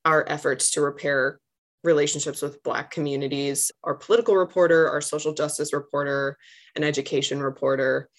our 0.05 0.25
efforts 0.27 0.71
to 0.71 0.81
repair 0.81 1.39
relationships 1.83 2.41
with 2.41 2.63
Black 2.63 2.91
communities 2.91 3.71
our 3.83 3.95
political 3.95 4.35
reporter, 4.35 4.89
our 4.89 5.01
social 5.01 5.33
justice 5.33 5.73
reporter, 5.73 6.37
an 6.75 6.83
education 6.83 7.41
reporter. 7.41 8.09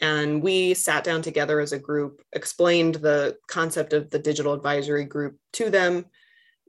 And 0.00 0.42
we 0.42 0.74
sat 0.74 1.04
down 1.04 1.22
together 1.22 1.58
as 1.60 1.72
a 1.72 1.78
group, 1.78 2.22
explained 2.32 2.96
the 2.96 3.36
concept 3.48 3.94
of 3.94 4.10
the 4.10 4.18
digital 4.18 4.52
advisory 4.52 5.04
group 5.04 5.36
to 5.54 5.70
them, 5.70 6.04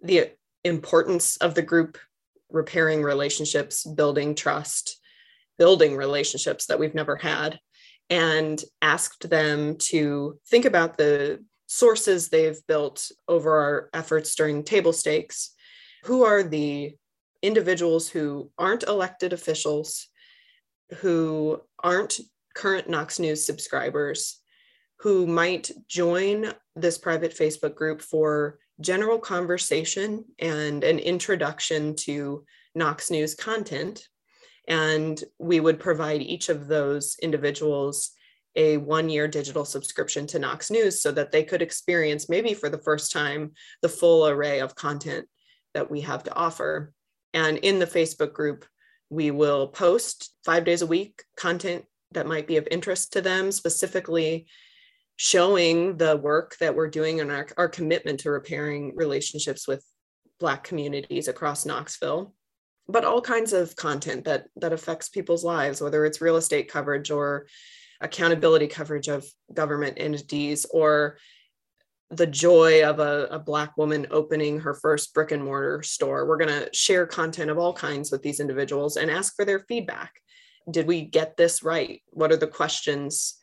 the 0.01 0.31
importance 0.63 1.37
of 1.37 1.53
the 1.53 1.61
group 1.61 1.97
repairing 2.49 3.03
relationships, 3.03 3.83
building 3.83 4.33
trust, 4.33 5.01
building 5.57 5.97
relationships 5.97 6.67
that 6.67 6.79
we've 6.79 6.95
never 6.95 7.17
had 7.17 7.59
and 8.09 8.63
asked 8.81 9.29
them 9.29 9.75
to 9.77 10.39
think 10.47 10.65
about 10.65 10.97
the 10.97 11.43
sources 11.67 12.29
they've 12.29 12.65
built 12.67 13.11
over 13.27 13.59
our 13.59 13.89
efforts 13.93 14.35
during 14.35 14.63
table 14.63 14.93
stakes. 14.93 15.53
Who 16.03 16.23
are 16.23 16.43
the 16.43 16.95
individuals 17.41 18.09
who 18.09 18.51
aren't 18.57 18.83
elected 18.83 19.33
officials, 19.33 20.07
who 20.99 21.61
aren't 21.83 22.19
current 22.55 22.89
Knox 22.89 23.19
News 23.19 23.45
subscribers, 23.45 24.39
who 24.99 25.27
might 25.27 25.71
join 25.87 26.53
this 26.75 26.97
private 26.97 27.37
Facebook 27.37 27.75
group 27.75 28.01
for 28.01 28.57
general 28.79 29.19
conversation 29.19 30.25
and 30.39 30.83
an 30.83 30.99
introduction 30.99 31.95
to 31.95 32.45
Knox 32.73 33.11
News 33.11 33.35
content 33.35 34.07
and 34.67 35.23
we 35.39 35.59
would 35.59 35.79
provide 35.79 36.21
each 36.21 36.49
of 36.49 36.67
those 36.67 37.15
individuals 37.21 38.11
a 38.55 38.77
one 38.77 39.07
year 39.07 39.27
digital 39.27 39.63
subscription 39.63 40.25
to 40.27 40.39
Knox 40.39 40.71
News 40.71 41.01
so 41.01 41.11
that 41.11 41.31
they 41.31 41.43
could 41.43 41.61
experience, 41.61 42.27
maybe 42.27 42.53
for 42.53 42.69
the 42.69 42.79
first 42.79 43.11
time, 43.11 43.51
the 43.81 43.89
full 43.89 44.27
array 44.27 44.59
of 44.59 44.75
content 44.75 45.27
that 45.73 45.89
we 45.89 46.01
have 46.01 46.23
to 46.23 46.33
offer. 46.33 46.91
And 47.33 47.57
in 47.59 47.79
the 47.79 47.85
Facebook 47.85 48.33
group, 48.33 48.65
we 49.09 49.31
will 49.31 49.67
post 49.67 50.33
five 50.43 50.65
days 50.65 50.81
a 50.81 50.87
week 50.87 51.23
content 51.37 51.85
that 52.11 52.27
might 52.27 52.47
be 52.47 52.57
of 52.57 52.67
interest 52.71 53.13
to 53.13 53.21
them, 53.21 53.51
specifically 53.51 54.47
showing 55.17 55.97
the 55.97 56.17
work 56.17 56.57
that 56.59 56.75
we're 56.75 56.89
doing 56.89 57.21
and 57.21 57.31
our, 57.31 57.47
our 57.57 57.69
commitment 57.69 58.21
to 58.21 58.31
repairing 58.31 58.93
relationships 58.95 59.67
with 59.67 59.83
Black 60.39 60.63
communities 60.63 61.27
across 61.27 61.65
Knoxville 61.65 62.33
but 62.89 63.05
all 63.05 63.21
kinds 63.21 63.53
of 63.53 63.75
content 63.75 64.25
that 64.25 64.47
that 64.55 64.73
affects 64.73 65.09
people's 65.09 65.43
lives 65.43 65.81
whether 65.81 66.05
it's 66.05 66.21
real 66.21 66.37
estate 66.37 66.71
coverage 66.71 67.11
or 67.11 67.47
accountability 68.01 68.67
coverage 68.67 69.07
of 69.07 69.25
government 69.53 69.97
entities 69.97 70.65
or 70.71 71.17
the 72.09 72.27
joy 72.27 72.83
of 72.83 72.99
a, 72.99 73.27
a 73.31 73.39
black 73.39 73.75
woman 73.75 74.07
opening 74.11 74.61
her 74.61 74.73
first 74.73 75.13
brick 75.13 75.31
and 75.31 75.43
mortar 75.43 75.83
store. 75.83 76.25
We're 76.25 76.37
going 76.37 76.61
to 76.63 76.69
share 76.73 77.05
content 77.05 77.49
of 77.51 77.57
all 77.57 77.73
kinds 77.73 78.11
with 78.11 78.21
these 78.21 78.39
individuals 78.39 78.95
and 78.95 79.11
ask 79.11 79.35
for 79.35 79.43
their 79.43 79.59
feedback. 79.59 80.13
Did 80.69 80.87
we 80.87 81.01
get 81.01 81.35
this 81.35 81.63
right? 81.63 82.01
What 82.11 82.31
are 82.31 82.37
the 82.37 82.47
questions 82.47 83.37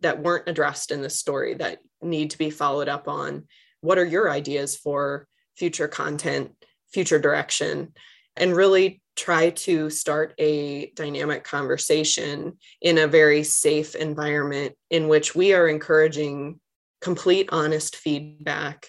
that 0.00 0.22
weren't 0.22 0.48
addressed 0.48 0.90
in 0.90 1.00
this 1.00 1.16
story 1.16 1.54
that 1.54 1.78
need 2.02 2.30
to 2.30 2.38
be 2.38 2.50
followed 2.50 2.88
up 2.88 3.06
on? 3.08 3.46
What 3.82 3.98
are 3.98 4.04
your 4.04 4.30
ideas 4.30 4.76
for 4.76 5.28
future 5.56 5.88
content 5.88 6.52
future 6.92 7.18
direction 7.18 7.92
and 8.38 8.56
really 8.56 9.00
try 9.16 9.50
to 9.50 9.90
start 9.90 10.34
a 10.38 10.90
dynamic 10.94 11.42
conversation 11.42 12.56
in 12.80 12.98
a 12.98 13.06
very 13.06 13.42
safe 13.42 13.94
environment 13.94 14.74
in 14.90 15.08
which 15.08 15.34
we 15.34 15.52
are 15.52 15.68
encouraging 15.68 16.60
complete 17.00 17.48
honest 17.52 17.96
feedback 17.96 18.86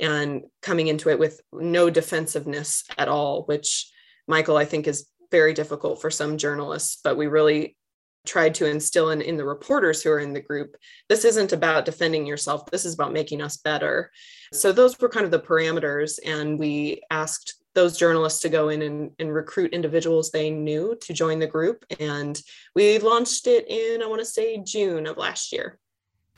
and 0.00 0.42
coming 0.62 0.86
into 0.86 1.08
it 1.10 1.18
with 1.18 1.40
no 1.52 1.90
defensiveness 1.90 2.84
at 2.96 3.08
all 3.08 3.42
which 3.44 3.90
michael 4.26 4.56
i 4.56 4.64
think 4.64 4.86
is 4.86 5.08
very 5.30 5.52
difficult 5.52 6.00
for 6.00 6.10
some 6.10 6.38
journalists 6.38 6.98
but 7.02 7.16
we 7.16 7.26
really 7.26 7.76
tried 8.24 8.54
to 8.54 8.70
instill 8.70 9.10
in, 9.10 9.20
in 9.20 9.36
the 9.36 9.44
reporters 9.44 10.02
who 10.02 10.10
are 10.10 10.20
in 10.20 10.32
the 10.32 10.40
group 10.40 10.76
this 11.08 11.24
isn't 11.24 11.52
about 11.52 11.84
defending 11.84 12.24
yourself 12.24 12.66
this 12.70 12.84
is 12.84 12.94
about 12.94 13.12
making 13.12 13.42
us 13.42 13.56
better. 13.56 14.10
So 14.52 14.70
those 14.70 14.98
were 15.00 15.08
kind 15.08 15.24
of 15.24 15.30
the 15.30 15.40
parameters 15.40 16.18
and 16.24 16.58
we 16.58 17.00
asked 17.10 17.61
those 17.74 17.96
journalists 17.96 18.40
to 18.40 18.48
go 18.48 18.68
in 18.68 18.82
and, 18.82 19.10
and 19.18 19.32
recruit 19.32 19.72
individuals 19.72 20.30
they 20.30 20.50
knew 20.50 20.96
to 21.00 21.12
join 21.12 21.38
the 21.38 21.46
group. 21.46 21.84
And 21.98 22.40
we 22.74 22.98
launched 22.98 23.46
it 23.46 23.66
in, 23.68 24.02
I 24.02 24.06
want 24.06 24.20
to 24.20 24.26
say, 24.26 24.58
June 24.58 25.06
of 25.06 25.16
last 25.16 25.52
year. 25.52 25.78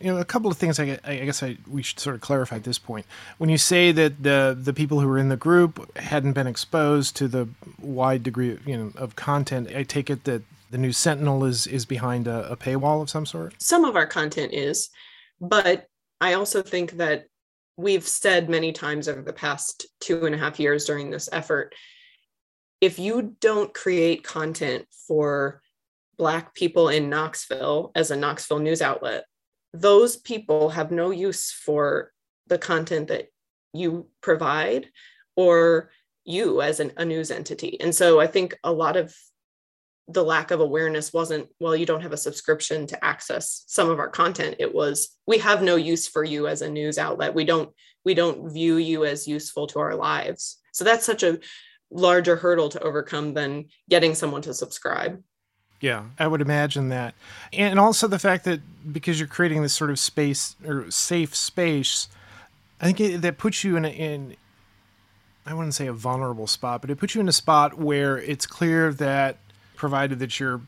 You 0.01 0.13
know, 0.13 0.19
a 0.19 0.25
couple 0.25 0.51
of 0.51 0.57
things 0.57 0.81
I, 0.81 0.99
I 1.05 1.17
guess 1.19 1.43
I, 1.43 1.57
we 1.69 1.83
should 1.83 2.01
sort 2.01 2.17
of 2.17 2.21
clarify 2.21 2.57
at 2.57 2.65
this 2.65 2.79
point. 2.79 3.07
When 3.39 3.49
you 3.49 3.59
say 3.59 3.93
that 3.93 4.23
the 4.23 4.59
the 4.61 4.73
people 4.73 4.99
who 5.01 5.07
were 5.07 5.19
in 5.19 5.29
the 5.29 5.37
group 5.37 5.97
hadn't 5.97 6.33
been 6.33 6.49
exposed 6.49 7.17
to 7.17 7.29
the 7.29 7.49
wide 7.81 8.25
degree 8.25 8.53
of, 8.53 8.67
you 8.67 8.77
know 8.77 8.93
of 8.97 9.15
content, 9.15 9.69
I 9.75 9.85
take 9.85 10.11
it 10.11 10.25
that 10.25 10.43
the 10.73 10.79
new 10.79 10.93
Sentinel 10.93 11.45
is 11.45 11.69
is 11.69 11.87
behind 11.87 12.27
a, 12.27 12.51
a 12.51 12.57
paywall 12.57 13.03
of 13.03 13.09
some 13.09 13.25
sort. 13.25 13.55
Some 13.63 13.85
of 13.85 13.95
our 13.95 14.07
content 14.07 14.53
is, 14.53 14.91
but 15.41 15.87
I 16.21 16.35
also 16.35 16.61
think 16.61 16.93
that 16.93 17.27
we've 17.77 18.07
said 18.07 18.49
many 18.49 18.73
times 18.73 19.09
over 19.09 19.23
the 19.23 19.33
past 19.33 19.87
two 20.01 20.27
and 20.27 20.35
a 20.35 20.39
half 20.39 20.61
years 20.61 20.85
during 20.85 21.11
this 21.11 21.29
effort 21.33 21.75
if 22.85 22.99
you 22.99 23.35
don't 23.41 23.73
create 23.73 24.23
content 24.23 24.87
for 25.09 25.63
Black 26.19 26.55
people 26.55 26.91
in 26.91 27.09
Knoxville 27.09 27.93
as 27.95 28.11
a 28.11 28.17
Knoxville 28.17 28.59
news 28.59 28.83
outlet, 28.83 29.25
those 29.73 30.17
people 30.19 30.69
have 30.69 30.91
no 30.91 31.11
use 31.11 31.51
for 31.51 32.13
the 32.47 32.59
content 32.59 33.09
that 33.09 33.29
you 33.73 34.09
provide 34.21 34.91
or 35.35 35.91
you 36.25 36.61
as 36.61 36.79
an, 36.79 36.93
a 36.99 37.07
news 37.07 37.31
entity. 37.31 37.81
And 37.81 37.95
so 37.95 38.21
I 38.21 38.27
think 38.27 38.55
a 38.63 38.71
lot 38.71 38.99
of 38.99 39.17
the 40.09 40.23
lack 40.23 40.51
of 40.51 40.61
awareness 40.61 41.13
wasn't, 41.13 41.49
well, 41.61 41.75
you 41.75 41.87
don't 41.87 42.03
have 42.03 42.13
a 42.13 42.19
subscription 42.19 42.87
to 42.89 43.05
access 43.05 43.65
some 43.67 43.89
of 43.89 43.99
our 43.99 44.09
content. 44.09 44.57
It 44.59 44.75
was, 44.75 45.17
we 45.27 45.39
have 45.39 45.63
no 45.63 45.77
use 45.77 46.07
for 46.07 46.25
you 46.25 46.47
as 46.47 46.63
a 46.63 46.71
news 46.71 46.99
outlet. 46.99 47.35
We 47.35 47.45
don't, 47.45 47.71
we 48.05 48.15
don't 48.15 48.53
view 48.53 48.77
you 48.77 49.07
as 49.07 49.27
useful 49.27 49.67
to 49.69 49.79
our 49.79 49.95
lives. 49.95 50.59
So 50.73 50.85
that's 50.85 51.07
such 51.07 51.23
a 51.23 51.39
larger 51.91 52.37
hurdle 52.37 52.69
to 52.71 52.83
overcome 52.83 53.33
than 53.33 53.67
getting 53.89 54.15
someone 54.15 54.43
to 54.43 54.53
subscribe. 54.53 55.23
Yeah, 55.81 56.05
I 56.19 56.27
would 56.27 56.41
imagine 56.41 56.91
that. 56.91 57.15
And 57.53 57.79
also 57.79 58.07
the 58.07 58.19
fact 58.19 58.45
that 58.45 58.61
because 58.93 59.19
you're 59.19 59.29
creating 59.29 59.63
this 59.63 59.75
sort 59.75 59.91
of 59.91 59.99
space 59.99 60.57
or 60.67 60.91
safe 60.91 61.35
space, 61.35 62.09
I 62.81 62.87
think 62.87 63.01
it, 63.01 63.23
that 63.23 63.39
puts 63.39 63.65
you 63.65 63.77
in, 63.77 63.85
a, 63.85 63.89
in 63.89 64.37
I 65.47 65.55
wouldn't 65.55 65.75
say 65.75 65.87
a 65.87 65.93
vulnerable 65.93 66.47
spot, 66.47 66.81
but 66.81 66.91
it 66.91 66.99
puts 66.99 67.15
you 67.15 67.21
in 67.21 67.29
a 67.29 67.33
spot 67.33 67.79
where 67.79 68.19
it's 68.19 68.47
clear 68.47 68.93
that 68.95 69.39
provided 69.77 70.19
that 70.21 70.39
you're 70.41 70.61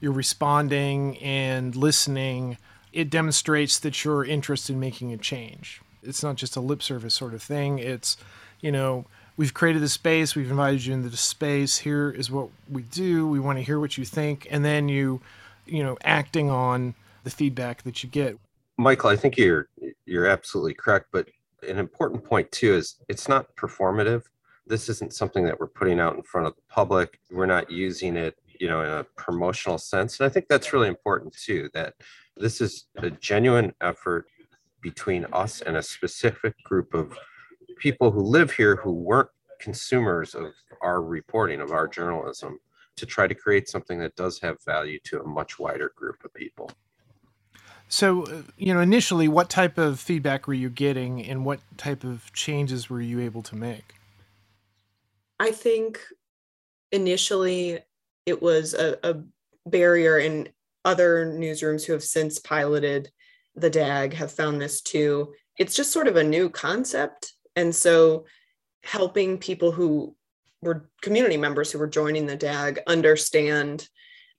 you're 0.00 0.12
responding 0.12 1.16
and 1.18 1.74
listening, 1.74 2.58
it 2.92 3.10
demonstrates 3.10 3.78
that 3.78 4.04
you're 4.04 4.24
interested 4.24 4.74
in 4.74 4.80
making 4.80 5.12
a 5.12 5.16
change. 5.16 5.80
It's 6.02 6.22
not 6.22 6.36
just 6.36 6.56
a 6.56 6.60
lip 6.60 6.82
service 6.82 7.14
sort 7.14 7.32
of 7.32 7.42
thing. 7.42 7.78
It's, 7.78 8.16
you 8.60 8.70
know, 8.70 9.06
we've 9.36 9.54
created 9.54 9.82
the 9.82 9.88
space, 9.88 10.34
we've 10.34 10.50
invited 10.50 10.84
you 10.84 10.94
into 10.94 11.08
the 11.08 11.16
space. 11.16 11.78
Here 11.78 12.10
is 12.10 12.30
what 12.30 12.48
we 12.70 12.82
do. 12.82 13.26
We 13.26 13.40
want 13.40 13.58
to 13.58 13.64
hear 13.64 13.80
what 13.80 13.96
you 13.96 14.04
think, 14.04 14.46
and 14.50 14.64
then 14.64 14.88
you, 14.88 15.20
you 15.66 15.82
know, 15.82 15.96
acting 16.04 16.50
on 16.50 16.94
the 17.24 17.30
feedback 17.30 17.82
that 17.82 18.02
you 18.02 18.10
get. 18.10 18.38
Michael, 18.76 19.10
I 19.10 19.16
think 19.16 19.36
you're 19.36 19.68
you're 20.04 20.26
absolutely 20.26 20.74
correct, 20.74 21.06
but 21.12 21.28
an 21.66 21.78
important 21.78 22.24
point 22.24 22.50
too 22.52 22.74
is 22.74 22.96
it's 23.08 23.28
not 23.28 23.54
performative. 23.56 24.24
This 24.66 24.88
isn't 24.88 25.12
something 25.12 25.44
that 25.44 25.58
we're 25.58 25.66
putting 25.66 26.00
out 26.00 26.16
in 26.16 26.22
front 26.22 26.46
of 26.46 26.54
the 26.56 26.62
public. 26.68 27.20
We're 27.30 27.46
not 27.46 27.70
using 27.70 28.16
it, 28.16 28.36
you 28.60 28.68
know, 28.68 28.82
in 28.82 28.90
a 28.90 29.04
promotional 29.16 29.78
sense. 29.78 30.18
And 30.18 30.26
I 30.26 30.28
think 30.28 30.46
that's 30.48 30.72
really 30.72 30.88
important 30.88 31.34
too, 31.34 31.68
that 31.74 31.94
this 32.36 32.60
is 32.60 32.86
a 32.96 33.10
genuine 33.10 33.72
effort 33.80 34.26
between 34.80 35.26
us 35.32 35.62
and 35.62 35.76
a 35.76 35.82
specific 35.82 36.54
group 36.64 36.94
of 36.94 37.16
people 37.78 38.10
who 38.10 38.20
live 38.20 38.52
here 38.52 38.76
who 38.76 38.92
weren't 38.92 39.28
consumers 39.60 40.34
of 40.34 40.52
our 40.82 41.02
reporting, 41.02 41.60
of 41.60 41.72
our 41.72 41.88
journalism, 41.88 42.58
to 42.96 43.06
try 43.06 43.26
to 43.26 43.34
create 43.34 43.68
something 43.68 43.98
that 43.98 44.14
does 44.14 44.38
have 44.40 44.56
value 44.64 44.98
to 45.04 45.20
a 45.20 45.26
much 45.26 45.58
wider 45.58 45.92
group 45.96 46.24
of 46.24 46.32
people. 46.34 46.70
So, 47.88 48.24
uh, 48.24 48.42
you 48.56 48.72
know, 48.72 48.80
initially, 48.80 49.28
what 49.28 49.50
type 49.50 49.78
of 49.78 50.00
feedback 50.00 50.46
were 50.46 50.54
you 50.54 50.70
getting 50.70 51.24
and 51.24 51.44
what 51.44 51.60
type 51.76 52.04
of 52.04 52.32
changes 52.32 52.88
were 52.88 53.00
you 53.00 53.20
able 53.20 53.42
to 53.42 53.56
make? 53.56 53.94
I 55.38 55.50
think 55.50 56.00
initially 56.92 57.80
it 58.26 58.40
was 58.40 58.74
a, 58.74 58.96
a 59.02 59.16
barrier, 59.66 60.18
and 60.18 60.50
other 60.84 61.26
newsrooms 61.26 61.84
who 61.84 61.92
have 61.92 62.04
since 62.04 62.38
piloted 62.38 63.10
the 63.56 63.70
DAG 63.70 64.14
have 64.14 64.32
found 64.32 64.60
this 64.60 64.80
too. 64.80 65.32
It's 65.58 65.76
just 65.76 65.92
sort 65.92 66.08
of 66.08 66.16
a 66.16 66.24
new 66.24 66.48
concept. 66.48 67.32
And 67.56 67.74
so, 67.74 68.26
helping 68.82 69.38
people 69.38 69.72
who 69.72 70.14
were 70.60 70.90
community 71.02 71.36
members 71.36 71.70
who 71.70 71.78
were 71.78 71.86
joining 71.86 72.26
the 72.26 72.36
DAG 72.36 72.80
understand 72.86 73.88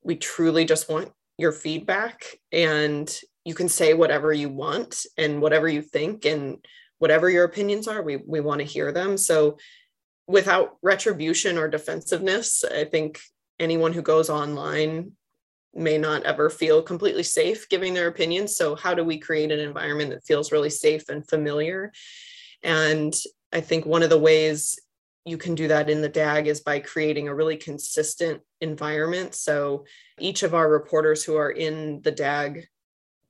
we 0.03 0.15
truly 0.15 0.65
just 0.65 0.89
want 0.89 1.11
your 1.37 1.51
feedback 1.51 2.25
and 2.51 3.19
you 3.43 3.53
can 3.53 3.67
say 3.67 3.93
whatever 3.93 4.31
you 4.31 4.49
want 4.49 5.05
and 5.17 5.41
whatever 5.41 5.67
you 5.67 5.81
think 5.81 6.25
and 6.25 6.63
whatever 6.99 7.29
your 7.29 7.43
opinions 7.43 7.87
are 7.87 8.01
we 8.01 8.17
we 8.17 8.39
want 8.39 8.59
to 8.59 8.65
hear 8.65 8.91
them 8.91 9.17
so 9.17 9.57
without 10.27 10.77
retribution 10.81 11.57
or 11.57 11.67
defensiveness 11.67 12.63
i 12.63 12.83
think 12.85 13.19
anyone 13.59 13.93
who 13.93 14.01
goes 14.01 14.29
online 14.29 15.11
may 15.73 15.97
not 15.97 16.23
ever 16.23 16.49
feel 16.49 16.81
completely 16.81 17.23
safe 17.23 17.67
giving 17.69 17.93
their 17.93 18.07
opinions 18.07 18.55
so 18.55 18.75
how 18.75 18.93
do 18.93 19.03
we 19.03 19.17
create 19.17 19.51
an 19.51 19.59
environment 19.59 20.09
that 20.09 20.23
feels 20.23 20.51
really 20.51 20.69
safe 20.69 21.09
and 21.09 21.27
familiar 21.27 21.91
and 22.63 23.13
i 23.51 23.59
think 23.59 23.85
one 23.85 24.03
of 24.03 24.09
the 24.09 24.17
ways 24.17 24.79
you 25.25 25.37
can 25.37 25.55
do 25.55 25.67
that 25.67 25.89
in 25.89 26.01
the 26.01 26.09
DAG 26.09 26.47
is 26.47 26.61
by 26.61 26.79
creating 26.79 27.27
a 27.27 27.35
really 27.35 27.57
consistent 27.57 28.41
environment. 28.61 29.33
So 29.33 29.85
each 30.19 30.43
of 30.43 30.53
our 30.53 30.69
reporters 30.69 31.23
who 31.23 31.35
are 31.35 31.49
in 31.49 32.01
the 32.03 32.11
DAG 32.11 32.67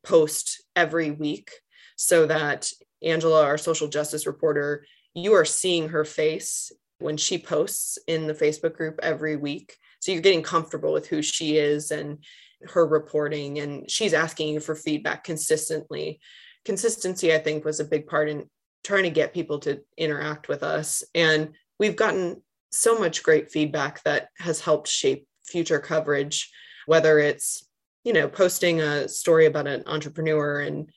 post 0.03 0.61
every 0.75 1.11
week 1.11 1.51
so 1.95 2.25
that 2.25 2.69
Angela, 3.01 3.43
our 3.43 3.57
social 3.57 3.87
justice 3.87 4.27
reporter, 4.27 4.85
you 5.13 5.33
are 5.33 5.45
seeing 5.45 5.89
her 5.89 6.03
face 6.03 6.71
when 6.99 7.15
she 7.15 7.37
posts 7.37 7.97
in 8.07 8.27
the 8.27 8.33
Facebook 8.33 8.75
group 8.75 8.99
every 9.01 9.37
week. 9.37 9.77
So 10.05 10.11
you're 10.11 10.21
getting 10.21 10.43
comfortable 10.43 10.93
with 10.93 11.07
who 11.07 11.23
she 11.23 11.57
is 11.57 11.89
and 11.89 12.23
her 12.69 12.85
reporting, 12.85 13.57
and 13.57 13.89
she's 13.89 14.13
asking 14.13 14.49
you 14.49 14.59
for 14.59 14.75
feedback 14.75 15.23
consistently. 15.23 16.19
Consistency, 16.63 17.33
I 17.33 17.39
think, 17.39 17.65
was 17.65 17.79
a 17.79 17.85
big 17.85 18.05
part 18.05 18.29
in 18.29 18.47
trying 18.83 19.03
to 19.03 19.09
get 19.09 19.33
people 19.33 19.57
to 19.61 19.81
interact 19.97 20.47
with 20.47 20.61
us. 20.61 21.03
And 21.15 21.55
we've 21.79 21.95
gotten 21.95 22.43
so 22.71 22.99
much 22.99 23.23
great 23.23 23.49
feedback 23.49 24.03
that 24.03 24.29
has 24.37 24.61
helped 24.61 24.87
shape 24.87 25.27
future 25.43 25.79
coverage, 25.79 26.51
whether 26.85 27.17
it's 27.17 27.65
you 28.03 28.13
know, 28.13 28.27
posting 28.27 28.81
a 28.81 29.09
story 29.09 29.47
about 29.47 29.65
an 29.65 29.81
entrepreneur 29.87 30.59
and 30.59 30.91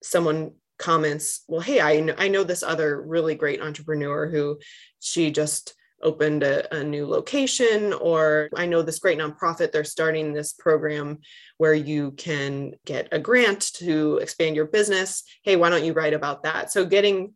someone 0.00 0.52
comments, 0.78 1.42
well, 1.48 1.60
hey, 1.60 1.80
I 1.80 1.98
know, 1.98 2.14
I 2.16 2.28
know 2.28 2.44
this 2.44 2.62
other 2.62 3.02
really 3.02 3.34
great 3.34 3.60
entrepreneur 3.60 4.28
who 4.28 4.60
she 5.00 5.32
just 5.32 5.74
opened 6.02 6.42
a, 6.42 6.74
a, 6.74 6.82
new 6.82 7.06
location, 7.06 7.92
or 7.92 8.48
I 8.56 8.66
know 8.66 8.82
this 8.82 8.98
great 8.98 9.18
nonprofit, 9.18 9.72
they're 9.72 9.84
starting 9.84 10.32
this 10.32 10.52
program 10.52 11.18
where 11.58 11.74
you 11.74 12.12
can 12.12 12.72
get 12.84 13.08
a 13.12 13.18
grant 13.18 13.72
to 13.74 14.18
expand 14.18 14.56
your 14.56 14.66
business. 14.66 15.24
Hey, 15.42 15.56
why 15.56 15.70
don't 15.70 15.84
you 15.84 15.92
write 15.92 16.14
about 16.14 16.42
that? 16.42 16.72
So 16.72 16.84
getting 16.84 17.34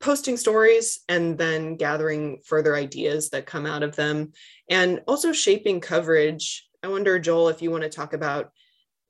posting 0.00 0.36
stories 0.36 1.00
and 1.08 1.36
then 1.38 1.76
gathering 1.76 2.40
further 2.44 2.76
ideas 2.76 3.30
that 3.30 3.46
come 3.46 3.66
out 3.66 3.82
of 3.82 3.96
them 3.96 4.32
and 4.68 5.00
also 5.06 5.32
shaping 5.32 5.80
coverage. 5.80 6.68
I 6.82 6.88
wonder, 6.88 7.18
Joel, 7.18 7.48
if 7.48 7.62
you 7.62 7.70
want 7.70 7.82
to 7.82 7.88
talk 7.88 8.12
about 8.12 8.52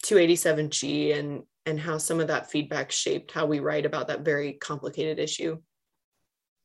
287G 0.04 1.16
and 1.18 1.42
and 1.66 1.78
how 1.78 1.98
some 1.98 2.18
of 2.18 2.28
that 2.28 2.50
feedback 2.50 2.90
shaped 2.90 3.30
how 3.30 3.44
we 3.44 3.60
write 3.60 3.84
about 3.84 4.08
that 4.08 4.24
very 4.24 4.54
complicated 4.54 5.18
issue? 5.18 5.58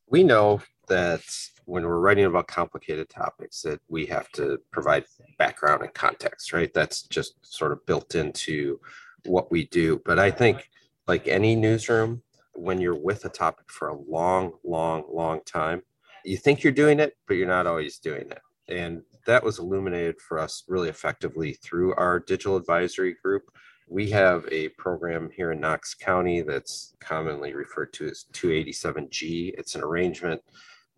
We 0.08 0.22
know 0.22 0.62
that 0.88 1.20
when 1.66 1.84
we're 1.84 1.98
writing 1.98 2.24
about 2.24 2.46
complicated 2.46 3.08
topics 3.08 3.62
that 3.62 3.80
we 3.88 4.06
have 4.06 4.30
to 4.32 4.58
provide 4.70 5.04
background 5.38 5.82
and 5.82 5.94
context, 5.94 6.52
right? 6.52 6.72
That's 6.74 7.02
just 7.02 7.34
sort 7.42 7.72
of 7.72 7.84
built 7.86 8.14
into 8.14 8.80
what 9.24 9.50
we 9.50 9.66
do. 9.66 10.00
But 10.04 10.18
I 10.18 10.30
think 10.30 10.68
like 11.06 11.26
any 11.26 11.56
newsroom, 11.56 12.22
when 12.54 12.80
you're 12.80 12.94
with 12.98 13.24
a 13.24 13.28
topic 13.28 13.70
for 13.70 13.88
a 13.88 13.96
long, 13.96 14.52
long, 14.62 15.04
long 15.10 15.40
time, 15.44 15.82
you 16.24 16.36
think 16.36 16.62
you're 16.62 16.72
doing 16.72 17.00
it, 17.00 17.16
but 17.26 17.34
you're 17.34 17.46
not 17.46 17.66
always 17.66 17.98
doing 17.98 18.30
it. 18.30 18.40
And 18.68 19.02
that 19.26 19.42
was 19.42 19.58
illuminated 19.58 20.20
for 20.20 20.38
us 20.38 20.64
really 20.68 20.88
effectively 20.88 21.54
through 21.54 21.94
our 21.94 22.20
digital 22.20 22.56
advisory 22.56 23.16
group. 23.22 23.50
We 23.88 24.10
have 24.10 24.46
a 24.50 24.70
program 24.70 25.30
here 25.34 25.52
in 25.52 25.60
Knox 25.60 25.94
County 25.94 26.40
that's 26.40 26.94
commonly 27.00 27.54
referred 27.54 27.92
to 27.94 28.06
as 28.06 28.24
287G. 28.32 29.54
It's 29.58 29.74
an 29.74 29.82
arrangement 29.82 30.40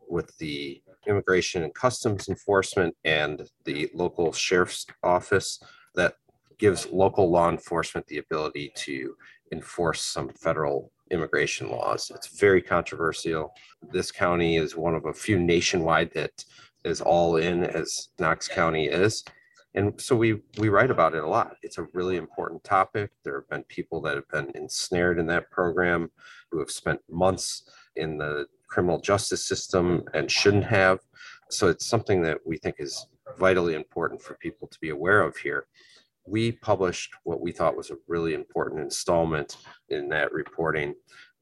with 0.09 0.37
the 0.38 0.83
Immigration 1.07 1.62
and 1.62 1.75
Customs 1.75 2.29
Enforcement 2.29 2.95
and 3.05 3.49
the 3.64 3.90
local 3.95 4.33
sheriff's 4.33 4.87
office 5.03 5.61
that 5.95 6.14
gives 6.59 6.90
local 6.90 7.31
law 7.31 7.49
enforcement 7.51 8.07
the 8.07 8.19
ability 8.19 8.73
to 8.77 9.14
enforce 9.53 10.03
some 10.03 10.29
federal 10.31 10.90
immigration 11.11 11.71
laws. 11.71 12.11
It's 12.14 12.38
very 12.38 12.62
controversial. 12.62 13.53
This 13.92 14.11
county 14.11 14.57
is 14.57 14.77
one 14.77 14.95
of 14.95 15.05
a 15.05 15.12
few 15.12 15.38
nationwide 15.38 16.12
that 16.14 16.45
is 16.85 17.01
all 17.01 17.37
in 17.37 17.64
as 17.64 18.09
Knox 18.19 18.49
County 18.49 18.87
is. 18.87 19.25
And 19.75 20.01
so 20.01 20.16
we 20.16 20.40
we 20.59 20.71
write 20.71 20.90
about 20.90 21.14
it 21.14 21.23
a 21.23 21.29
lot. 21.29 21.57
It's 21.62 21.77
a 21.77 21.87
really 21.92 22.16
important 22.16 22.64
topic. 22.64 23.11
There 23.23 23.35
have 23.35 23.49
been 23.51 23.64
people 23.64 24.01
that 24.03 24.14
have 24.14 24.29
been 24.29 24.51
ensnared 24.55 25.19
in 25.19 25.27
that 25.27 25.51
program 25.51 26.11
who 26.51 26.59
have 26.61 26.71
spent 26.71 27.01
months 27.11 27.69
in 27.95 28.16
the 28.16 28.47
criminal 28.68 29.00
justice 29.00 29.46
system 29.46 30.02
and 30.14 30.31
shouldn't 30.31 30.64
have. 30.64 31.00
So 31.50 31.68
it's 31.68 31.87
something 31.87 32.22
that 32.22 32.38
we 32.44 32.57
think 32.59 32.76
is 32.79 33.07
vitally 33.38 33.74
important 33.74 34.22
for 34.22 34.35
people 34.35 34.68
to 34.68 34.79
be 34.81 34.90
aware 34.90 35.22
of 35.22 35.37
here. 35.37 35.66
We 36.26 36.52
published 36.52 37.12
what 37.24 37.40
we 37.40 37.52
thought 37.52 37.76
was 37.76 37.90
a 37.90 37.96
really 38.09 38.35
important 38.35 38.81
installment 38.81 39.57
in 39.88 40.09
that 40.09 40.33
reporting. 40.33 40.94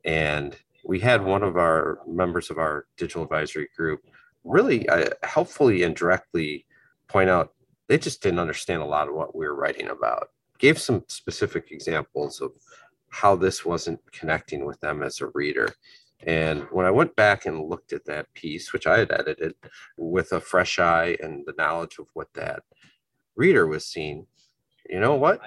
And 0.05 0.57
we 0.85 1.01
had 1.01 1.25
one 1.25 1.43
of 1.43 1.57
our 1.57 2.01
members 2.07 2.51
of 2.51 2.59
our 2.59 2.87
digital 2.99 3.23
advisory 3.23 3.69
group 3.77 4.01
really 4.45 4.87
uh, 4.89 5.09
helpfully 5.23 5.83
and 5.83 5.97
directly 5.97 6.67
point 7.09 7.31
out 7.31 7.55
they 7.89 7.99
just 7.99 8.23
didn't 8.23 8.39
understand 8.39 8.83
a 8.83 8.87
lot 8.87 9.09
of 9.09 9.15
what 9.15 9.35
we 9.35 9.47
were 9.47 9.55
writing 9.55 9.89
about. 9.89 10.29
Gave 10.59 10.79
some 10.79 11.05
specific 11.09 11.71
examples 11.71 12.41
of 12.41 12.53
how 13.11 13.37
this 13.37 13.65
wasn't 13.65 14.01
connecting 14.13 14.65
with 14.65 14.81
them 14.81 15.03
as 15.03 15.21
a 15.21 15.31
reader. 15.35 15.69
And 16.27 16.63
when 16.71 16.87
I 16.87 16.91
went 16.91 17.17
back 17.17 17.47
and 17.47 17.69
looked 17.69 17.93
at 17.93 18.07
that 18.07 18.33
piece, 18.35 18.73
which 18.73 18.87
I 18.87 18.99
had 18.99 19.13
edited 19.13 19.55
with 19.97 20.33
a 20.33 20.41
fresh 20.41 20.79
eye 20.79 21.17
and 21.23 21.45
the 21.47 21.55
knowledge 21.59 21.99
of 21.99 22.07
what 22.15 22.33
that 22.35 22.63
reader 23.37 23.67
was 23.67 23.87
seeing, 23.87 24.27
you 24.89 25.01
know 25.01 25.15
what? 25.15 25.41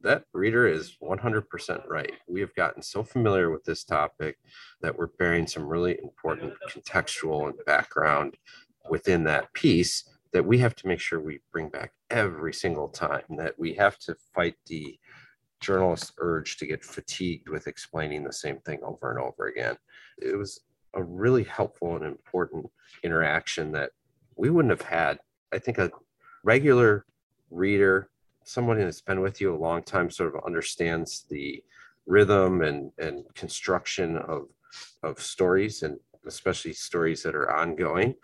That 0.00 0.24
reader 0.32 0.66
is 0.66 0.96
100% 1.02 1.88
right. 1.88 2.12
We 2.26 2.40
have 2.40 2.54
gotten 2.54 2.82
so 2.82 3.04
familiar 3.04 3.50
with 3.50 3.64
this 3.64 3.84
topic 3.84 4.38
that 4.80 4.96
we're 4.96 5.06
bearing 5.18 5.46
some 5.46 5.68
really 5.68 5.98
important 6.02 6.54
contextual 6.68 7.46
and 7.46 7.54
background 7.66 8.36
within 8.90 9.24
that 9.24 9.52
piece 9.52 10.08
that 10.32 10.44
we 10.44 10.58
have 10.58 10.74
to 10.74 10.88
make 10.88 10.98
sure 10.98 11.20
we 11.20 11.40
bring 11.52 11.68
back 11.68 11.92
every 12.10 12.54
single 12.54 12.88
time, 12.88 13.22
that 13.36 13.54
we 13.58 13.74
have 13.74 13.98
to 13.98 14.16
fight 14.34 14.56
the 14.66 14.98
journalist's 15.60 16.12
urge 16.18 16.56
to 16.56 16.66
get 16.66 16.84
fatigued 16.84 17.48
with 17.48 17.66
explaining 17.68 18.24
the 18.24 18.32
same 18.32 18.58
thing 18.60 18.80
over 18.82 19.10
and 19.10 19.20
over 19.20 19.46
again. 19.46 19.76
It 20.24 20.36
was 20.36 20.60
a 20.94 21.02
really 21.02 21.44
helpful 21.44 21.96
and 21.96 22.04
important 22.04 22.66
interaction 23.02 23.72
that 23.72 23.90
we 24.36 24.50
wouldn't 24.50 24.78
have 24.78 24.88
had. 24.88 25.18
I 25.52 25.58
think 25.58 25.78
a 25.78 25.90
regular 26.44 27.06
reader, 27.50 28.10
someone 28.44 28.78
that's 28.78 29.00
been 29.00 29.20
with 29.20 29.40
you 29.40 29.54
a 29.54 29.56
long 29.56 29.82
time, 29.82 30.10
sort 30.10 30.34
of 30.34 30.44
understands 30.44 31.24
the 31.28 31.62
rhythm 32.06 32.62
and, 32.62 32.90
and 32.98 33.24
construction 33.34 34.16
of, 34.16 34.48
of 35.02 35.20
stories 35.20 35.82
and 35.82 35.98
especially 36.26 36.72
stories 36.72 37.22
that 37.22 37.34
are 37.34 37.52
ongoing. 37.52 38.14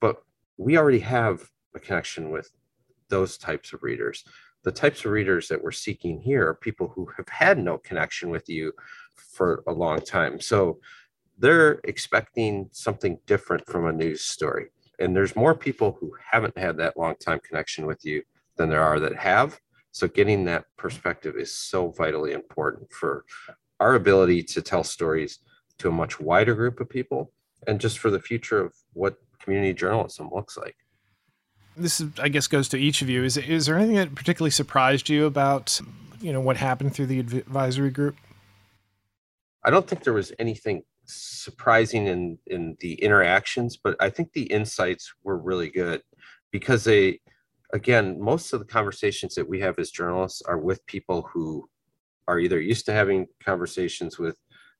But 0.00 0.22
we 0.56 0.76
already 0.76 1.00
have 1.00 1.50
a 1.74 1.80
connection 1.80 2.30
with 2.30 2.50
those 3.08 3.36
types 3.36 3.72
of 3.72 3.82
readers. 3.82 4.24
The 4.62 4.72
types 4.72 5.04
of 5.04 5.10
readers 5.12 5.48
that 5.48 5.62
we're 5.62 5.72
seeking 5.72 6.20
here 6.20 6.46
are 6.48 6.54
people 6.54 6.88
who 6.88 7.08
have 7.16 7.28
had 7.28 7.58
no 7.58 7.78
connection 7.78 8.30
with 8.30 8.48
you 8.48 8.72
for 9.16 9.62
a 9.66 9.72
long 9.72 10.00
time. 10.00 10.40
So 10.40 10.80
they're 11.40 11.80
expecting 11.84 12.68
something 12.70 13.18
different 13.26 13.66
from 13.66 13.86
a 13.86 13.92
news 13.92 14.22
story. 14.22 14.66
And 14.98 15.16
there's 15.16 15.34
more 15.34 15.54
people 15.54 15.96
who 15.98 16.12
haven't 16.30 16.56
had 16.56 16.76
that 16.76 16.98
long 16.98 17.14
time 17.16 17.40
connection 17.40 17.86
with 17.86 18.04
you 18.04 18.22
than 18.56 18.68
there 18.68 18.82
are 18.82 19.00
that 19.00 19.16
have. 19.16 19.58
So 19.92 20.06
getting 20.06 20.44
that 20.44 20.66
perspective 20.76 21.36
is 21.36 21.56
so 21.56 21.88
vitally 21.88 22.32
important 22.32 22.92
for 22.92 23.24
our 23.80 23.94
ability 23.94 24.42
to 24.44 24.62
tell 24.62 24.84
stories 24.84 25.38
to 25.78 25.88
a 25.88 25.92
much 25.92 26.20
wider 26.20 26.54
group 26.54 26.78
of 26.78 26.90
people 26.90 27.32
and 27.66 27.80
just 27.80 27.98
for 27.98 28.10
the 28.10 28.20
future 28.20 28.60
of 28.60 28.74
what 28.92 29.16
community 29.42 29.72
journalism 29.72 30.28
looks 30.32 30.58
like. 30.58 30.76
This, 31.76 32.00
is, 32.00 32.10
I 32.18 32.28
guess, 32.28 32.46
goes 32.46 32.68
to 32.68 32.76
each 32.76 33.00
of 33.00 33.08
you. 33.08 33.24
Is 33.24 33.38
is 33.38 33.64
there 33.64 33.78
anything 33.78 33.96
that 33.96 34.14
particularly 34.14 34.50
surprised 34.50 35.08
you 35.08 35.24
about, 35.24 35.80
you 36.20 36.32
know, 36.32 36.40
what 36.40 36.58
happened 36.58 36.94
through 36.94 37.06
the 37.06 37.20
advisory 37.20 37.90
group? 37.90 38.16
I 39.64 39.70
don't 39.70 39.86
think 39.86 40.04
there 40.04 40.12
was 40.12 40.32
anything 40.38 40.82
surprising 41.12 42.06
in 42.06 42.38
in 42.46 42.76
the 42.80 42.94
interactions, 42.94 43.76
but 43.76 43.96
I 44.00 44.10
think 44.10 44.32
the 44.32 44.44
insights 44.44 45.12
were 45.22 45.38
really 45.38 45.70
good 45.70 46.02
because 46.50 46.84
they, 46.84 47.20
again, 47.72 48.20
most 48.20 48.52
of 48.52 48.60
the 48.60 48.66
conversations 48.66 49.34
that 49.34 49.48
we 49.48 49.60
have 49.60 49.78
as 49.78 49.90
journalists 49.90 50.42
are 50.42 50.58
with 50.58 50.84
people 50.86 51.28
who 51.32 51.68
are 52.28 52.38
either 52.38 52.60
used 52.60 52.86
to 52.86 52.92
having 52.92 53.26
conversations 53.44 54.18
with 54.18 54.36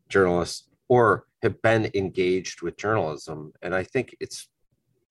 journalists 0.08 0.68
or 0.88 1.26
have 1.42 1.60
been 1.62 1.90
engaged 1.94 2.62
with 2.62 2.76
journalism. 2.76 3.52
And 3.62 3.74
I 3.74 3.84
think 3.84 4.16
it's 4.20 4.48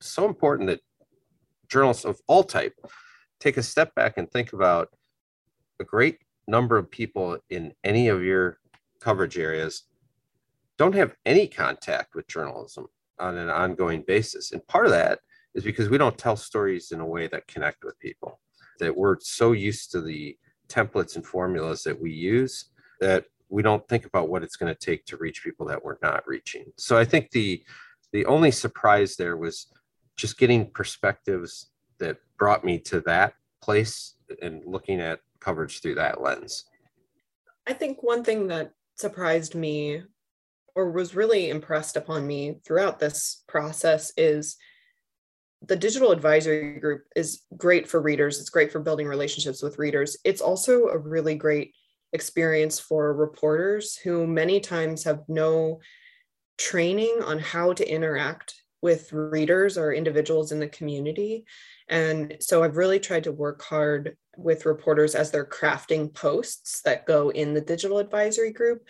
so 0.01 0.25
important 0.25 0.69
that 0.69 0.81
journalists 1.67 2.05
of 2.05 2.19
all 2.27 2.43
type 2.43 2.73
take 3.39 3.57
a 3.57 3.63
step 3.63 3.95
back 3.95 4.17
and 4.17 4.29
think 4.29 4.53
about 4.53 4.89
a 5.79 5.83
great 5.83 6.19
number 6.47 6.77
of 6.77 6.91
people 6.91 7.37
in 7.49 7.73
any 7.83 8.09
of 8.09 8.23
your 8.23 8.59
coverage 8.99 9.37
areas 9.37 9.83
don't 10.79 10.95
have 10.95 11.15
any 11.25 11.45
contact 11.45 12.15
with 12.15 12.27
journalism 12.27 12.87
on 13.19 13.37
an 13.37 13.49
ongoing 13.49 14.03
basis. 14.07 14.53
And 14.53 14.65
part 14.67 14.85
of 14.85 14.91
that 14.93 15.19
is 15.53 15.63
because 15.63 15.89
we 15.89 15.97
don't 15.97 16.17
tell 16.17 16.37
stories 16.37 16.91
in 16.91 17.01
a 17.01 17.05
way 17.05 17.27
that 17.27 17.47
connect 17.47 17.83
with 17.83 17.99
people, 17.99 18.39
that 18.79 18.95
we're 18.95 19.17
so 19.19 19.51
used 19.51 19.91
to 19.91 20.01
the 20.01 20.37
templates 20.69 21.17
and 21.17 21.25
formulas 21.25 21.83
that 21.83 21.99
we 21.99 22.11
use 22.11 22.69
that 23.01 23.25
we 23.49 23.61
don't 23.61 23.85
think 23.89 24.05
about 24.05 24.29
what 24.29 24.43
it's 24.43 24.55
going 24.55 24.73
to 24.73 24.79
take 24.79 25.03
to 25.05 25.17
reach 25.17 25.43
people 25.43 25.65
that 25.65 25.83
we're 25.83 25.97
not 26.01 26.25
reaching. 26.27 26.65
So 26.77 26.97
I 26.97 27.03
think 27.03 27.31
the 27.31 27.63
the 28.13 28.25
only 28.25 28.51
surprise 28.51 29.15
there 29.15 29.37
was 29.37 29.67
just 30.15 30.37
getting 30.37 30.71
perspectives 30.71 31.71
that 31.99 32.17
brought 32.37 32.63
me 32.63 32.79
to 32.79 33.01
that 33.01 33.33
place 33.61 34.15
and 34.41 34.63
looking 34.65 34.99
at 34.99 35.19
coverage 35.39 35.81
through 35.81 35.95
that 35.95 36.21
lens. 36.21 36.65
I 37.67 37.73
think 37.73 38.01
one 38.01 38.23
thing 38.23 38.47
that 38.47 38.71
surprised 38.95 39.55
me 39.55 40.03
or 40.79 40.91
was 40.91 41.13
really 41.13 41.49
impressed 41.49 41.97
upon 41.97 42.25
me 42.25 42.55
throughout 42.65 42.99
this 42.99 43.43
process 43.49 44.13
is 44.15 44.55
the 45.61 45.75
digital 45.75 46.11
advisory 46.11 46.79
group 46.79 47.01
is 47.17 47.41
great 47.57 47.85
for 47.85 48.01
readers. 48.01 48.39
It's 48.39 48.49
great 48.49 48.71
for 48.71 48.79
building 48.79 49.05
relationships 49.05 49.61
with 49.61 49.77
readers. 49.77 50.15
It's 50.23 50.39
also 50.39 50.87
a 50.87 50.97
really 50.97 51.35
great 51.35 51.73
experience 52.13 52.79
for 52.79 53.13
reporters 53.13 53.97
who 53.97 54.25
many 54.25 54.61
times 54.61 55.03
have 55.03 55.19
no 55.27 55.81
training 56.57 57.19
on 57.25 57.39
how 57.39 57.73
to 57.73 57.85
interact 57.85 58.55
with 58.81 59.11
readers 59.11 59.77
or 59.77 59.93
individuals 59.93 60.53
in 60.53 60.61
the 60.61 60.69
community. 60.69 61.43
And 61.89 62.37
so 62.39 62.63
I've 62.63 62.77
really 62.77 63.01
tried 63.01 63.25
to 63.25 63.33
work 63.33 63.61
hard 63.61 64.15
with 64.37 64.65
reporters 64.65 65.13
as 65.13 65.29
they're 65.29 65.45
crafting 65.45 66.13
posts 66.13 66.81
that 66.83 67.05
go 67.05 67.33
in 67.33 67.53
the 67.53 67.59
digital 67.59 67.97
advisory 67.97 68.53
group. 68.53 68.87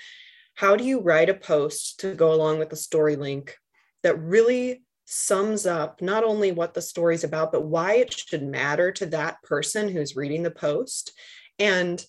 How 0.60 0.76
do 0.76 0.84
you 0.84 1.00
write 1.00 1.30
a 1.30 1.34
post 1.34 2.02
to 2.02 2.13
go 2.13 2.34
along 2.34 2.60
with 2.60 2.69
the 2.69 2.76
story 2.76 3.15
link 3.15 3.56
that 4.04 4.19
really 4.19 4.84
sums 5.06 5.65
up 5.65 6.02
not 6.02 6.26
only 6.26 6.52
what 6.52 6.74
the 6.74 6.82
story's 6.82 7.24
about, 7.24 7.54
but 7.54 7.63
why 7.63 7.93
it 7.93 8.12
should 8.12 8.43
matter 8.43 8.91
to 8.91 9.06
that 9.06 9.41
person 9.41 9.88
who's 9.88 10.17
reading 10.17 10.43
the 10.43 10.52
post? 10.52 11.13
And 11.60 12.06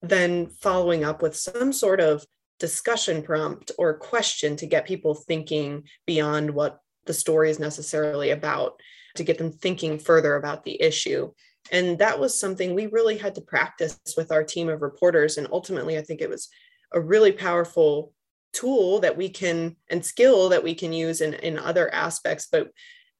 then 0.00 0.48
following 0.48 1.04
up 1.04 1.22
with 1.22 1.36
some 1.36 1.72
sort 1.72 2.00
of 2.00 2.26
discussion 2.58 3.22
prompt 3.22 3.70
or 3.78 3.94
question 3.94 4.56
to 4.56 4.66
get 4.66 4.84
people 4.84 5.14
thinking 5.14 5.84
beyond 6.04 6.50
what 6.50 6.80
the 7.06 7.14
story 7.14 7.50
is 7.50 7.60
necessarily 7.60 8.30
about, 8.30 8.80
to 9.14 9.22
get 9.22 9.38
them 9.38 9.52
thinking 9.52 10.00
further 10.00 10.34
about 10.34 10.64
the 10.64 10.82
issue. 10.82 11.30
And 11.70 12.00
that 12.00 12.18
was 12.18 12.40
something 12.40 12.74
we 12.74 12.88
really 12.88 13.16
had 13.16 13.36
to 13.36 13.42
practice 13.42 14.00
with 14.16 14.32
our 14.32 14.42
team 14.42 14.68
of 14.68 14.82
reporters. 14.82 15.38
And 15.38 15.46
ultimately, 15.52 15.96
I 15.96 16.02
think 16.02 16.20
it 16.20 16.28
was 16.28 16.48
a 16.94 17.00
really 17.00 17.32
powerful 17.32 18.12
tool 18.52 19.00
that 19.00 19.16
we 19.16 19.28
can 19.28 19.76
and 19.88 20.04
skill 20.04 20.48
that 20.50 20.62
we 20.62 20.74
can 20.74 20.92
use 20.92 21.20
in, 21.20 21.34
in 21.34 21.58
other 21.58 21.92
aspects. 21.94 22.48
But 22.50 22.70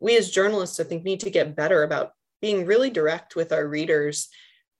we 0.00 0.16
as 0.16 0.30
journalists, 0.30 0.78
I 0.80 0.84
think, 0.84 1.04
need 1.04 1.20
to 1.20 1.30
get 1.30 1.56
better 1.56 1.82
about 1.82 2.12
being 2.40 2.66
really 2.66 2.90
direct 2.90 3.36
with 3.36 3.52
our 3.52 3.66
readers 3.66 4.28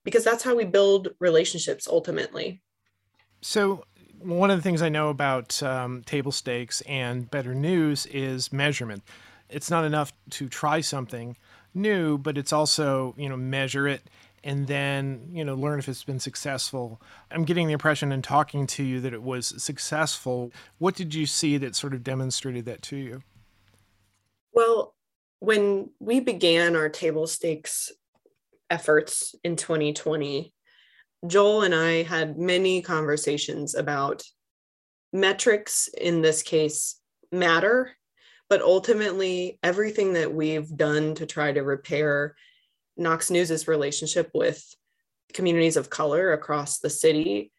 because 0.05 0.25
that's 0.25 0.43
how 0.43 0.55
we 0.55 0.65
build 0.65 1.09
relationships 1.21 1.87
ultimately. 1.87 2.63
So, 3.41 3.85
one 4.19 4.51
of 4.51 4.59
the 4.59 4.63
things 4.63 4.83
I 4.83 4.89
know 4.89 5.09
about 5.09 5.61
um, 5.65 6.03
table 6.05 6.31
stakes 6.31 6.81
and 6.83 7.29
better 7.31 7.55
news 7.55 8.07
is 8.07 8.53
measurement. 8.53 9.03
It's 9.49 9.71
not 9.71 9.85
enough 9.85 10.13
to 10.31 10.49
try 10.49 10.81
something 10.81 11.37
new, 11.75 12.19
but 12.19 12.39
it's 12.39 12.53
also, 12.53 13.15
you 13.19 13.29
know, 13.29 13.37
measure 13.37 13.89
it 13.89 14.03
and 14.45 14.67
then, 14.67 15.29
you 15.33 15.45
know, 15.45 15.55
learn 15.55 15.79
if 15.79 15.89
it's 15.89 16.05
been 16.05 16.21
successful. 16.21 17.01
I'm 17.31 17.45
getting 17.45 17.67
the 17.67 17.73
impression 17.73 18.13
in 18.13 18.23
talking 18.23 18.67
to 18.69 18.83
you 18.83 19.01
that 19.01 19.13
it 19.13 19.23
was 19.23 19.63
successful. 19.63 20.53
What 20.79 20.95
did 20.95 21.15
you 21.15 21.27
see 21.27 21.57
that 21.59 21.77
sort 21.77 21.95
of 21.95 22.03
demonstrated 22.03 22.65
that 22.65 22.83
to 22.83 22.97
you? 22.97 23.23
Well, 24.53 24.95
when 25.39 25.91
we 26.01 26.21
began 26.21 26.77
our 26.77 26.89
table 26.89 27.27
stakes 27.27 27.91
efforts 28.71 29.35
in 29.45 29.57
2020, 29.57 30.53
Joel 31.27 31.63
and 31.63 31.75
I 31.75 32.03
had 32.03 32.39
many 32.39 32.83
conversations 32.83 33.75
about 33.75 34.25
metrics 35.13 35.89
in 35.99 36.23
this 36.23 36.43
case 36.43 36.97
matter, 37.31 37.93
but 38.49 38.61
ultimately, 38.61 39.59
everything 39.63 40.15
that 40.15 40.35
we've 40.35 40.77
done 40.77 41.15
to 41.15 41.27
try 41.27 41.53
to 41.53 41.63
repair 41.63 42.35
Knox 42.97 43.31
News's 43.31 43.69
relationship 43.69 44.31
with 44.35 44.63
communities 45.33 45.77
of 45.77 45.91
color 45.91 46.33
across 46.33 46.79
the 46.79 46.91
city, 46.91 47.53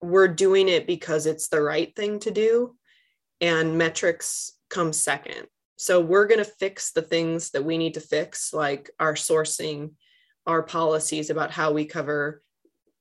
we're 0.00 0.28
doing 0.28 0.68
it 0.68 0.86
because 0.86 1.26
it's 1.26 1.48
the 1.48 1.60
right 1.60 1.94
thing 1.94 2.18
to 2.20 2.30
do, 2.30 2.76
and 3.40 3.78
metrics 3.78 4.52
come 4.70 4.92
second. 4.92 5.46
So 5.76 6.00
we're 6.00 6.26
going 6.26 6.42
to 6.42 6.50
fix 6.58 6.92
the 6.92 7.02
things 7.02 7.50
that 7.50 7.64
we 7.64 7.76
need 7.76 7.94
to 7.94 8.00
fix, 8.00 8.52
like 8.52 8.90
our 8.98 9.14
sourcing 9.14 9.90
our 10.46 10.62
policies 10.62 11.30
about 11.30 11.50
how 11.50 11.72
we 11.72 11.84
cover 11.84 12.42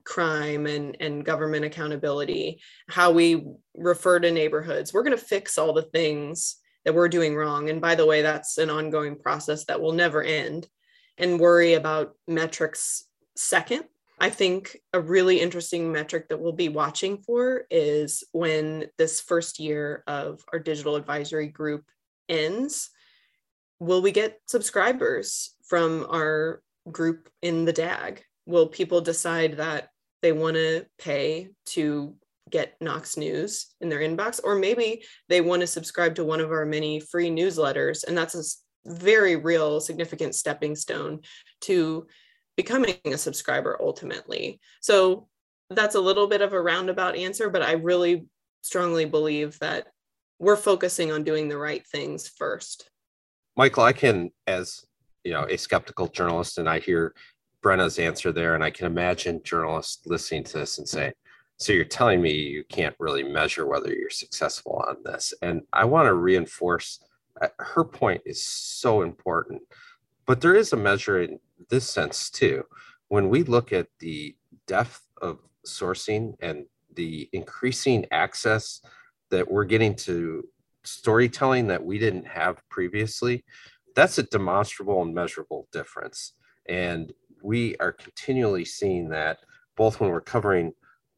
crime 0.03 0.67
and, 0.67 0.97
and 0.99 1.25
government 1.25 1.65
accountability, 1.65 2.61
how 2.89 3.11
we 3.11 3.45
refer 3.75 4.19
to 4.19 4.31
neighborhoods. 4.31 4.93
We're 4.93 5.03
going 5.03 5.17
to 5.17 5.23
fix 5.23 5.57
all 5.57 5.73
the 5.73 5.83
things 5.83 6.57
that 6.85 6.93
we're 6.93 7.09
doing 7.09 7.35
wrong. 7.35 7.69
And 7.69 7.81
by 7.81 7.95
the 7.95 8.05
way, 8.05 8.21
that's 8.21 8.57
an 8.57 8.69
ongoing 8.69 9.17
process 9.17 9.65
that 9.65 9.81
will 9.81 9.93
never 9.93 10.21
end. 10.23 10.67
And 11.17 11.39
worry 11.39 11.73
about 11.73 12.15
metrics 12.28 13.06
second. 13.36 13.86
I 14.19 14.30
think 14.30 14.78
a 14.93 14.99
really 14.99 15.41
interesting 15.41 15.91
metric 15.91 16.30
that 16.30 16.39
we'll 16.39 16.54
be 16.54 16.69
watching 16.69 17.17
for 17.17 17.65
is 17.69 18.23
when 18.32 18.86
this 18.97 19.19
first 19.19 19.60
year 19.60 20.04
of 20.08 20.41
our 20.54 20.60
digital 20.60 20.95
advisory 20.95 21.47
group 21.47 21.84
ends, 22.30 22.89
will 23.80 24.01
we 24.01 24.12
get 24.12 24.39
subscribers 24.45 25.54
from 25.65 26.06
our 26.10 26.62
group 26.91 27.30
in 27.41 27.65
the 27.65 27.73
DAG? 27.73 28.23
Will 28.45 28.67
people 28.67 29.01
decide 29.01 29.58
that 29.58 29.89
they 30.21 30.32
want 30.32 30.56
to 30.56 30.86
pay 30.97 31.49
to 31.67 32.15
get 32.49 32.75
Knox 32.80 33.17
News 33.17 33.67
in 33.82 33.89
their 33.89 33.99
inbox? 33.99 34.39
Or 34.41 34.56
maybe 34.56 35.04
they 35.28 35.41
want 35.41 35.62
to 35.62 35.67
subscribe 35.67 36.15
to 36.15 36.23
one 36.23 36.39
of 36.39 36.51
our 36.51 36.65
many 36.65 36.99
free 36.99 37.30
newsletters. 37.30 38.06
And 38.08 38.17
that's 38.17 38.36
a 38.36 38.43
very 38.85 39.35
real, 39.35 39.79
significant 39.79 40.35
stepping 40.35 40.75
stone 40.75 41.21
to 41.61 42.07
becoming 42.55 42.95
a 43.05 43.17
subscriber 43.17 43.77
ultimately. 43.81 44.59
So 44.81 45.27
that's 45.69 45.95
a 45.95 45.99
little 45.99 46.27
bit 46.27 46.41
of 46.41 46.53
a 46.53 46.61
roundabout 46.61 47.15
answer, 47.15 47.49
but 47.49 47.61
I 47.61 47.73
really 47.73 48.27
strongly 48.61 49.05
believe 49.05 49.59
that 49.59 49.87
we're 50.39 50.55
focusing 50.55 51.11
on 51.11 51.23
doing 51.23 51.49
the 51.49 51.57
right 51.57 51.85
things 51.87 52.27
first. 52.27 52.89
Michael, 53.57 53.83
I 53.83 53.93
can, 53.93 54.31
as 54.47 54.85
you 55.23 55.33
know, 55.33 55.45
a 55.49 55.57
skeptical 55.57 56.07
journalist, 56.07 56.57
and 56.57 56.69
I 56.69 56.79
hear 56.79 57.13
Brenna's 57.61 57.97
answer 57.97 58.31
there, 58.31 58.53
and 58.53 58.63
I 58.63 58.69
can 58.69 58.85
imagine 58.85 59.41
journalists 59.43 60.05
listening 60.05 60.43
to 60.43 60.59
this 60.59 60.77
and 60.77 60.87
say, 60.87 61.13
"So 61.57 61.73
you're 61.73 61.85
telling 61.85 62.21
me 62.21 62.31
you 62.31 62.63
can't 62.65 62.95
really 62.99 63.23
measure 63.23 63.65
whether 63.65 63.91
you're 63.91 64.09
successful 64.09 64.83
on 64.87 64.97
this?" 65.03 65.33
And 65.41 65.61
I 65.73 65.85
want 65.85 66.07
to 66.07 66.13
reinforce 66.13 66.99
her 67.59 67.83
point 67.83 68.21
is 68.25 68.43
so 68.43 69.01
important, 69.01 69.61
but 70.25 70.41
there 70.41 70.55
is 70.55 70.73
a 70.73 70.77
measure 70.77 71.21
in 71.21 71.39
this 71.69 71.89
sense 71.89 72.29
too. 72.29 72.63
When 73.09 73.29
we 73.29 73.43
look 73.43 73.73
at 73.73 73.87
the 73.99 74.35
depth 74.67 75.01
of 75.21 75.39
sourcing 75.65 76.33
and 76.41 76.65
the 76.95 77.29
increasing 77.33 78.05
access 78.11 78.81
that 79.29 79.49
we're 79.49 79.65
getting 79.65 79.95
to 79.95 80.47
storytelling 80.83 81.67
that 81.67 81.83
we 81.83 81.97
didn't 81.97 82.27
have 82.27 82.61
previously, 82.69 83.43
that's 83.95 84.17
a 84.17 84.23
demonstrable 84.23 85.01
and 85.01 85.13
measurable 85.13 85.67
difference. 85.71 86.33
And 86.67 87.13
we 87.43 87.75
are 87.77 87.91
continually 87.91 88.65
seeing 88.65 89.09
that 89.09 89.39
both 89.75 89.99
when 89.99 90.09
we're 90.09 90.21
covering 90.21 90.73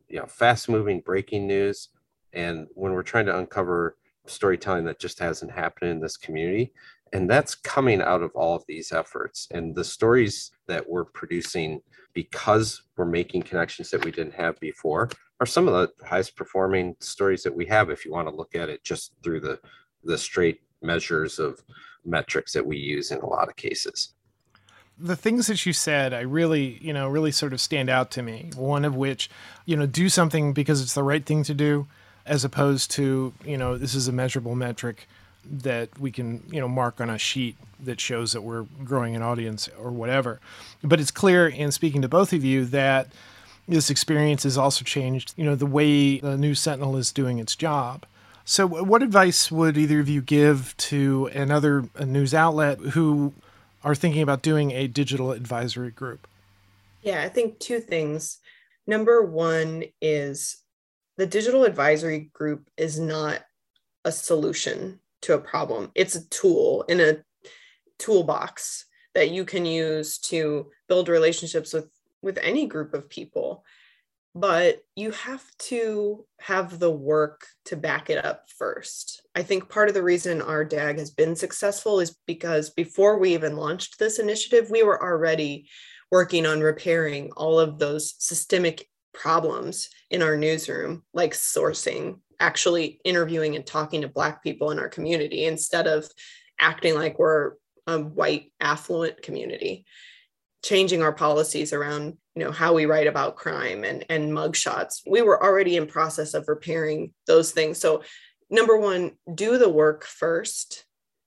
you 0.07 0.19
know 0.19 0.25
fast 0.25 0.69
moving 0.69 1.01
breaking 1.01 1.47
news 1.47 1.89
and 2.33 2.67
when 2.73 2.93
we're 2.93 3.03
trying 3.03 3.25
to 3.25 3.37
uncover 3.37 3.97
storytelling 4.29 4.85
that 4.85 4.99
just 4.99 5.19
hasn't 5.19 5.51
happened 5.51 5.91
in 5.91 5.99
this 5.99 6.17
community. 6.17 6.73
And 7.13 7.29
that's 7.29 7.55
coming 7.55 8.01
out 8.01 8.21
of 8.21 8.31
all 8.35 8.55
of 8.55 8.63
these 8.67 8.91
efforts. 8.91 9.47
And 9.51 9.73
the 9.73 9.83
stories 9.83 10.51
that 10.67 10.87
we're 10.87 11.05
producing 11.05 11.81
because 12.13 12.81
we're 12.97 13.05
making 13.05 13.43
connections 13.43 13.91
that 13.91 14.03
we 14.03 14.11
didn't 14.11 14.33
have 14.33 14.59
before 14.59 15.09
are 15.39 15.45
some 15.45 15.67
of 15.67 15.73
the 15.73 16.05
highest 16.05 16.35
performing 16.35 16.95
stories 16.99 17.43
that 17.43 17.55
we 17.55 17.65
have 17.65 17.89
if 17.89 18.03
you 18.03 18.11
want 18.11 18.27
to 18.27 18.35
look 18.35 18.55
at 18.55 18.69
it 18.69 18.83
just 18.83 19.13
through 19.23 19.39
the 19.39 19.59
the 20.03 20.17
straight 20.17 20.61
measures 20.81 21.37
of 21.37 21.61
metrics 22.05 22.53
that 22.53 22.65
we 22.65 22.77
use 22.77 23.11
in 23.11 23.19
a 23.19 23.25
lot 23.25 23.49
of 23.49 23.55
cases. 23.55 24.13
The 24.97 25.15
things 25.15 25.45
that 25.45 25.63
you 25.63 25.73
said 25.73 26.11
i 26.11 26.21
really 26.21 26.79
you 26.81 26.91
know 26.91 27.07
really 27.07 27.31
sort 27.31 27.53
of 27.53 27.61
stand 27.61 27.89
out 27.89 28.09
to 28.11 28.23
me. 28.23 28.49
One 28.55 28.83
of 28.83 28.95
which 28.95 29.29
you 29.65 29.75
know 29.77 29.85
do 29.85 30.09
something 30.09 30.53
because 30.53 30.81
it's 30.81 30.95
the 30.95 31.03
right 31.03 31.23
thing 31.23 31.43
to 31.43 31.53
do 31.53 31.87
as 32.27 32.43
opposed 32.43 32.91
to 32.91 33.33
you 33.45 33.57
know 33.57 33.77
this 33.77 33.95
is 33.95 34.07
a 34.07 34.11
measurable 34.11 34.55
metric 34.55 35.07
that 35.49 35.97
we 35.99 36.11
can 36.11 36.43
you 36.51 36.59
know 36.59 36.67
mark 36.67 36.99
on 36.99 37.09
a 37.09 37.17
sheet 37.17 37.55
that 37.79 37.99
shows 37.99 38.33
that 38.33 38.41
we're 38.41 38.63
growing 38.83 39.15
an 39.15 39.21
audience 39.21 39.69
or 39.79 39.91
whatever. 39.91 40.39
But 40.83 40.99
it's 40.99 41.11
clear 41.11 41.47
in 41.47 41.71
speaking 41.71 42.01
to 42.01 42.07
both 42.07 42.33
of 42.33 42.43
you 42.43 42.65
that 42.65 43.07
this 43.67 43.89
experience 43.89 44.43
has 44.43 44.57
also 44.57 44.83
changed 44.83 45.33
you 45.37 45.45
know 45.45 45.55
the 45.55 45.65
way 45.65 46.19
the 46.19 46.37
news 46.37 46.59
sentinel 46.59 46.97
is 46.97 47.11
doing 47.11 47.39
its 47.39 47.55
job. 47.55 48.05
So 48.45 48.65
what 48.65 49.03
advice 49.03 49.51
would 49.51 49.77
either 49.77 49.99
of 49.99 50.07
you 50.07 50.21
give 50.21 50.75
to 50.77 51.29
another 51.33 51.89
news 51.99 52.33
outlet 52.33 52.79
who 52.79 53.33
are 53.83 53.93
thinking 53.93 54.21
about 54.21 54.41
doing 54.41 54.71
a 54.71 54.87
digital 54.87 55.31
advisory 55.31 55.91
group? 55.91 56.27
Yeah 57.01 57.21
i 57.21 57.29
think 57.29 57.59
two 57.59 57.79
things. 57.79 58.39
Number 58.85 59.21
one 59.21 59.83
is 60.01 60.63
the 61.17 61.25
digital 61.25 61.63
advisory 61.63 62.29
group 62.33 62.69
is 62.77 62.99
not 62.99 63.41
a 64.05 64.11
solution 64.11 64.99
to 65.23 65.33
a 65.33 65.39
problem. 65.39 65.91
It's 65.95 66.15
a 66.15 66.27
tool 66.29 66.83
in 66.87 66.99
a 66.99 67.17
toolbox 67.99 68.85
that 69.15 69.31
you 69.31 69.45
can 69.45 69.65
use 69.65 70.19
to 70.19 70.69
build 70.87 71.09
relationships 71.09 71.73
with 71.73 71.89
with 72.21 72.37
any 72.41 72.65
group 72.65 72.93
of 72.93 73.09
people 73.09 73.63
but 74.39 74.83
you 74.95 75.09
have 75.11 75.43
to 75.57 76.23
have 76.39 76.77
the 76.77 76.91
work 76.91 77.47
to 77.65 77.75
back 77.75 78.11
it 78.11 78.23
up 78.23 78.43
first. 78.55 79.23
I 79.33 79.41
think 79.41 79.67
part 79.67 79.87
of 79.87 79.95
the 79.95 80.03
reason 80.03 80.43
our 80.43 80.63
DAG 80.63 80.99
has 80.99 81.09
been 81.09 81.35
successful 81.35 81.99
is 81.99 82.15
because 82.27 82.69
before 82.69 83.17
we 83.17 83.33
even 83.33 83.57
launched 83.57 83.97
this 83.97 84.19
initiative, 84.19 84.69
we 84.69 84.83
were 84.83 85.01
already 85.01 85.67
working 86.11 86.45
on 86.45 86.61
repairing 86.61 87.31
all 87.35 87.59
of 87.59 87.79
those 87.79 88.13
systemic 88.19 88.87
problems 89.17 89.89
in 90.09 90.21
our 90.21 90.37
newsroom, 90.37 91.03
like 91.13 91.33
sourcing, 91.33 92.19
actually 92.39 93.01
interviewing 93.03 93.55
and 93.55 93.65
talking 93.65 94.01
to 94.01 94.07
Black 94.07 94.43
people 94.43 94.71
in 94.71 94.79
our 94.79 94.89
community 94.89 95.45
instead 95.45 95.87
of 95.87 96.07
acting 96.59 96.95
like 96.95 97.19
we're 97.19 97.53
a 97.87 97.99
white 97.99 98.51
affluent 98.59 99.21
community. 99.21 99.85
Changing 100.63 101.01
our 101.01 101.13
policies 101.13 101.71
around 101.71 102.17
you 102.37 102.43
know 102.43 102.51
how 102.51 102.71
we 102.71 102.85
write 102.85 103.07
about 103.07 103.35
crime 103.35 103.83
and 103.83 104.05
and 104.09 104.31
mugshots. 104.31 105.01
We 105.07 105.23
were 105.23 105.43
already 105.43 105.75
in 105.75 105.87
process 105.87 106.35
of 106.35 106.47
repairing 106.47 107.11
those 107.25 107.51
things. 107.51 107.79
So 107.79 108.03
number 108.51 108.77
one 108.77 109.13
do 109.33 109.57
the 109.57 109.69
work 109.69 110.05
first 110.05 110.85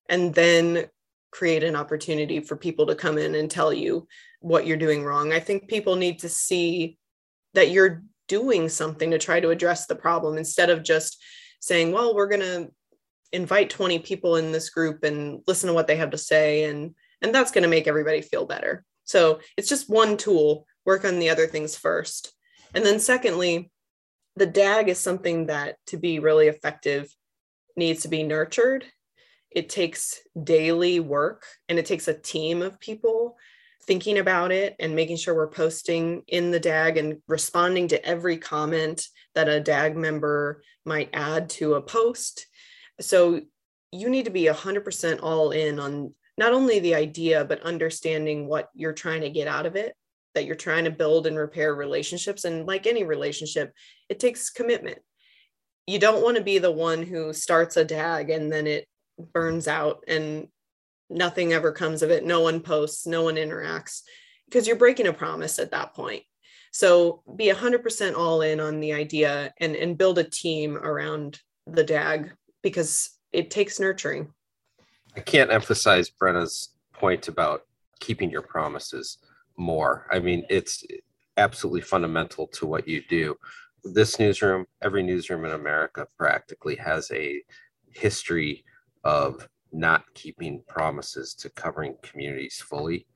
and 0.08 0.32
then 0.32 0.86
create 1.32 1.64
an 1.64 1.74
opportunity 1.74 2.38
for 2.38 2.54
people 2.54 2.86
to 2.86 2.94
come 2.94 3.18
in 3.18 3.34
and 3.34 3.50
tell 3.50 3.72
you 3.72 4.06
what 4.38 4.68
you're 4.68 4.76
doing 4.76 5.02
wrong. 5.02 5.32
I 5.32 5.40
think 5.40 5.66
people 5.66 5.96
need 5.96 6.20
to 6.20 6.28
see 6.28 6.96
that 7.54 7.70
you're 7.70 8.02
doing 8.28 8.68
something 8.68 9.10
to 9.10 9.18
try 9.18 9.40
to 9.40 9.50
address 9.50 9.86
the 9.86 9.96
problem 9.96 10.38
instead 10.38 10.70
of 10.70 10.82
just 10.82 11.22
saying, 11.60 11.92
well, 11.92 12.14
we're 12.14 12.28
going 12.28 12.40
to 12.40 12.70
invite 13.32 13.70
20 13.70 13.98
people 14.00 14.36
in 14.36 14.52
this 14.52 14.70
group 14.70 15.04
and 15.04 15.42
listen 15.46 15.68
to 15.68 15.74
what 15.74 15.86
they 15.86 15.96
have 15.96 16.10
to 16.10 16.18
say 16.18 16.64
and 16.64 16.94
and 17.22 17.34
that's 17.34 17.50
going 17.50 17.62
to 17.62 17.68
make 17.68 17.86
everybody 17.86 18.22
feel 18.22 18.46
better. 18.46 18.82
So, 19.04 19.40
it's 19.56 19.68
just 19.68 19.90
one 19.90 20.16
tool, 20.16 20.66
work 20.86 21.04
on 21.04 21.18
the 21.18 21.28
other 21.28 21.46
things 21.46 21.76
first. 21.76 22.32
And 22.74 22.84
then 22.84 22.98
secondly, 22.98 23.70
the 24.36 24.46
DAG 24.46 24.88
is 24.88 24.98
something 24.98 25.46
that 25.46 25.76
to 25.88 25.96
be 25.96 26.18
really 26.18 26.48
effective 26.48 27.14
needs 27.76 28.02
to 28.02 28.08
be 28.08 28.22
nurtured. 28.22 28.86
It 29.50 29.68
takes 29.68 30.20
daily 30.42 31.00
work 31.00 31.44
and 31.68 31.78
it 31.78 31.86
takes 31.86 32.08
a 32.08 32.14
team 32.14 32.62
of 32.62 32.80
people 32.80 33.36
thinking 33.90 34.18
about 34.18 34.52
it 34.52 34.76
and 34.78 34.94
making 34.94 35.16
sure 35.16 35.34
we're 35.34 35.48
posting 35.48 36.22
in 36.28 36.52
the 36.52 36.60
DAG 36.60 36.96
and 36.96 37.20
responding 37.26 37.88
to 37.88 38.06
every 38.06 38.38
comment 38.38 39.04
that 39.34 39.48
a 39.48 39.58
DAG 39.58 39.96
member 39.96 40.62
might 40.84 41.10
add 41.12 41.50
to 41.50 41.74
a 41.74 41.82
post. 41.82 42.46
So 43.00 43.40
you 43.90 44.08
need 44.08 44.26
to 44.26 44.30
be 44.30 44.44
100% 44.44 45.18
all 45.24 45.50
in 45.50 45.80
on 45.80 46.14
not 46.38 46.52
only 46.52 46.78
the 46.78 46.94
idea, 46.94 47.44
but 47.44 47.64
understanding 47.64 48.46
what 48.46 48.68
you're 48.76 48.92
trying 48.92 49.22
to 49.22 49.28
get 49.28 49.48
out 49.48 49.66
of 49.66 49.74
it, 49.74 49.96
that 50.36 50.44
you're 50.44 50.54
trying 50.54 50.84
to 50.84 50.92
build 50.92 51.26
and 51.26 51.36
repair 51.36 51.74
relationships. 51.74 52.44
And 52.44 52.68
like 52.68 52.86
any 52.86 53.02
relationship, 53.02 53.72
it 54.08 54.20
takes 54.20 54.50
commitment. 54.50 55.00
You 55.88 55.98
don't 55.98 56.22
want 56.22 56.36
to 56.36 56.44
be 56.44 56.58
the 56.58 56.70
one 56.70 57.02
who 57.02 57.32
starts 57.32 57.76
a 57.76 57.84
DAG 57.84 58.30
and 58.30 58.52
then 58.52 58.68
it 58.68 58.86
burns 59.32 59.66
out 59.66 60.04
and 60.06 60.46
nothing 61.10 61.52
ever 61.52 61.72
comes 61.72 62.02
of 62.02 62.10
it. 62.10 62.24
No 62.24 62.40
one 62.40 62.60
posts 62.60 63.06
no 63.06 63.22
one 63.24 63.34
interacts 63.34 64.02
because 64.46 64.66
you're 64.66 64.76
breaking 64.76 65.08
a 65.08 65.12
promise 65.12 65.58
at 65.58 65.72
that 65.72 65.94
point. 65.94 66.22
So 66.72 67.22
be 67.36 67.50
100% 67.50 68.16
all 68.16 68.42
in 68.42 68.60
on 68.60 68.80
the 68.80 68.92
idea 68.92 69.52
and 69.58 69.74
and 69.74 69.98
build 69.98 70.18
a 70.18 70.24
team 70.24 70.76
around 70.76 71.40
the 71.66 71.84
dag 71.84 72.32
because 72.62 73.10
it 73.32 73.50
takes 73.50 73.80
nurturing. 73.80 74.32
I 75.16 75.20
can't 75.20 75.52
emphasize 75.52 76.08
brenna's 76.08 76.70
point 76.92 77.28
about 77.28 77.62
keeping 77.98 78.30
your 78.30 78.42
promises 78.42 79.18
more. 79.56 80.06
I 80.10 80.20
mean 80.20 80.44
it's 80.48 80.84
absolutely 81.36 81.80
fundamental 81.80 82.46
to 82.46 82.66
what 82.66 82.86
you 82.86 83.02
do. 83.08 83.36
This 83.82 84.18
newsroom 84.20 84.66
every 84.80 85.02
newsroom 85.02 85.44
in 85.44 85.52
america 85.52 86.06
practically 86.16 86.76
has 86.76 87.10
a 87.10 87.42
history 87.92 88.64
of 89.02 89.48
not 89.72 90.04
keeping 90.14 90.62
promises 90.68 91.34
to 91.34 91.50
covering 91.50 91.96
communities 92.02 92.56
fully. 92.56 93.06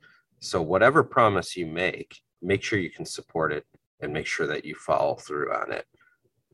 So, 0.40 0.61
whatever 0.62 1.03
promise 1.03 1.57
you 1.57 1.67
make, 1.67 2.21
make 2.43 2.62
sure 2.62 2.79
you 2.79 2.90
can 2.90 3.07
support 3.07 3.53
it 3.53 3.64
and 4.01 4.12
make 4.12 4.27
sure 4.27 4.47
that 4.47 4.64
you 4.64 4.75
follow 4.75 5.14
through 5.14 5.53
on 5.53 5.73
it. 5.73 5.87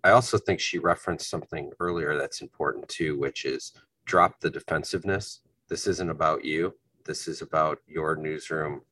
I 0.02 0.10
also 0.10 0.38
think 0.38 0.60
she 0.60 0.78
referenced 0.78 1.28
something 1.28 1.72
earlier 1.80 2.16
that's 2.16 2.40
important 2.40 2.88
too, 2.88 3.18
which 3.18 3.44
is 3.44 3.72
drop 4.06 4.40
the 4.40 4.50
defensiveness. 4.50 5.40
This 5.68 5.86
isn't 5.86 6.10
about 6.10 6.44
you. 6.44 6.74
This 7.04 7.28
is 7.28 7.42
about 7.42 7.78
your 7.86 8.16
newsroom 8.16 8.82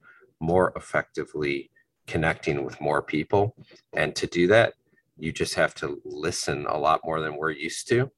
more 0.40 0.72
effectively 0.76 1.70
connecting 2.06 2.64
with 2.64 2.80
more 2.80 3.02
people. 3.02 3.54
And 3.92 4.14
to 4.16 4.26
do 4.26 4.46
that, 4.48 4.74
you 5.16 5.32
just 5.32 5.54
have 5.54 5.74
to 5.76 6.00
listen 6.04 6.66
a 6.66 6.78
lot 6.78 7.00
more 7.04 7.20
than 7.20 7.36
we're 7.36 7.50
used 7.50 7.88
to. 7.88 8.10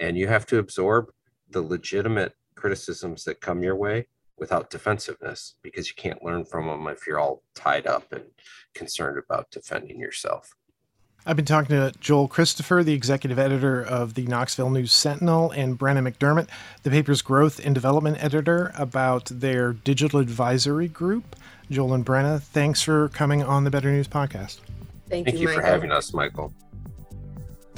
And 0.00 0.16
you 0.16 0.26
have 0.28 0.46
to 0.46 0.58
absorb 0.58 1.10
the 1.50 1.62
legitimate 1.62 2.34
criticisms 2.58 3.24
that 3.24 3.40
come 3.40 3.62
your 3.62 3.76
way 3.76 4.06
without 4.38 4.70
defensiveness 4.70 5.54
because 5.62 5.88
you 5.88 5.94
can't 5.96 6.22
learn 6.22 6.44
from 6.44 6.66
them 6.66 6.86
if 6.88 7.06
you're 7.06 7.18
all 7.18 7.42
tied 7.54 7.86
up 7.86 8.12
and 8.12 8.24
concerned 8.74 9.18
about 9.18 9.50
defending 9.50 9.98
yourself. 9.98 10.54
I've 11.26 11.36
been 11.36 11.44
talking 11.44 11.76
to 11.76 11.92
Joel 12.00 12.26
Christopher, 12.28 12.82
the 12.82 12.94
executive 12.94 13.38
editor 13.38 13.82
of 13.82 14.14
the 14.14 14.24
Knoxville 14.26 14.70
News 14.70 14.92
Sentinel, 14.92 15.50
and 15.50 15.78
Brenna 15.78 16.10
McDermott, 16.10 16.48
the 16.84 16.90
paper's 16.90 17.20
growth 17.20 17.60
and 17.62 17.74
development 17.74 18.22
editor, 18.22 18.72
about 18.76 19.26
their 19.26 19.72
digital 19.74 20.20
advisory 20.20 20.88
group. 20.88 21.36
Joel 21.70 21.92
and 21.92 22.06
Brenna, 22.06 22.40
thanks 22.40 22.80
for 22.80 23.10
coming 23.10 23.42
on 23.42 23.64
the 23.64 23.70
Better 23.70 23.90
News 23.90 24.08
podcast. 24.08 24.60
Thank, 25.08 25.26
Thank 25.26 25.38
you, 25.38 25.48
you 25.48 25.54
for 25.54 25.60
having 25.60 25.92
us, 25.92 26.14
Michael. 26.14 26.54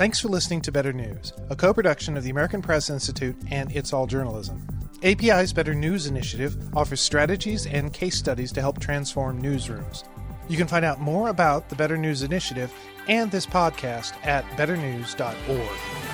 Thanks 0.01 0.19
for 0.19 0.29
listening 0.29 0.63
to 0.63 0.73
Better 0.73 0.95
News, 0.95 1.35
a 1.51 1.55
co 1.55 1.75
production 1.75 2.17
of 2.17 2.25
the 2.25 2.31
American 2.31 2.63
Press 2.63 2.89
Institute 2.89 3.37
and 3.51 3.71
It's 3.77 3.93
All 3.93 4.07
Journalism. 4.07 4.67
API's 5.03 5.53
Better 5.53 5.75
News 5.75 6.07
initiative 6.07 6.57
offers 6.75 7.03
strategies 7.03 7.67
and 7.67 7.93
case 7.93 8.17
studies 8.17 8.51
to 8.53 8.63
help 8.63 8.81
transform 8.81 9.43
newsrooms. 9.43 10.05
You 10.49 10.57
can 10.57 10.69
find 10.69 10.87
out 10.87 11.03
more 11.03 11.29
about 11.29 11.69
the 11.69 11.77
Better 11.77 11.99
News 11.99 12.23
initiative 12.23 12.73
and 13.09 13.31
this 13.31 13.45
podcast 13.45 14.15
at 14.25 14.47
betternews.org. 14.57 16.10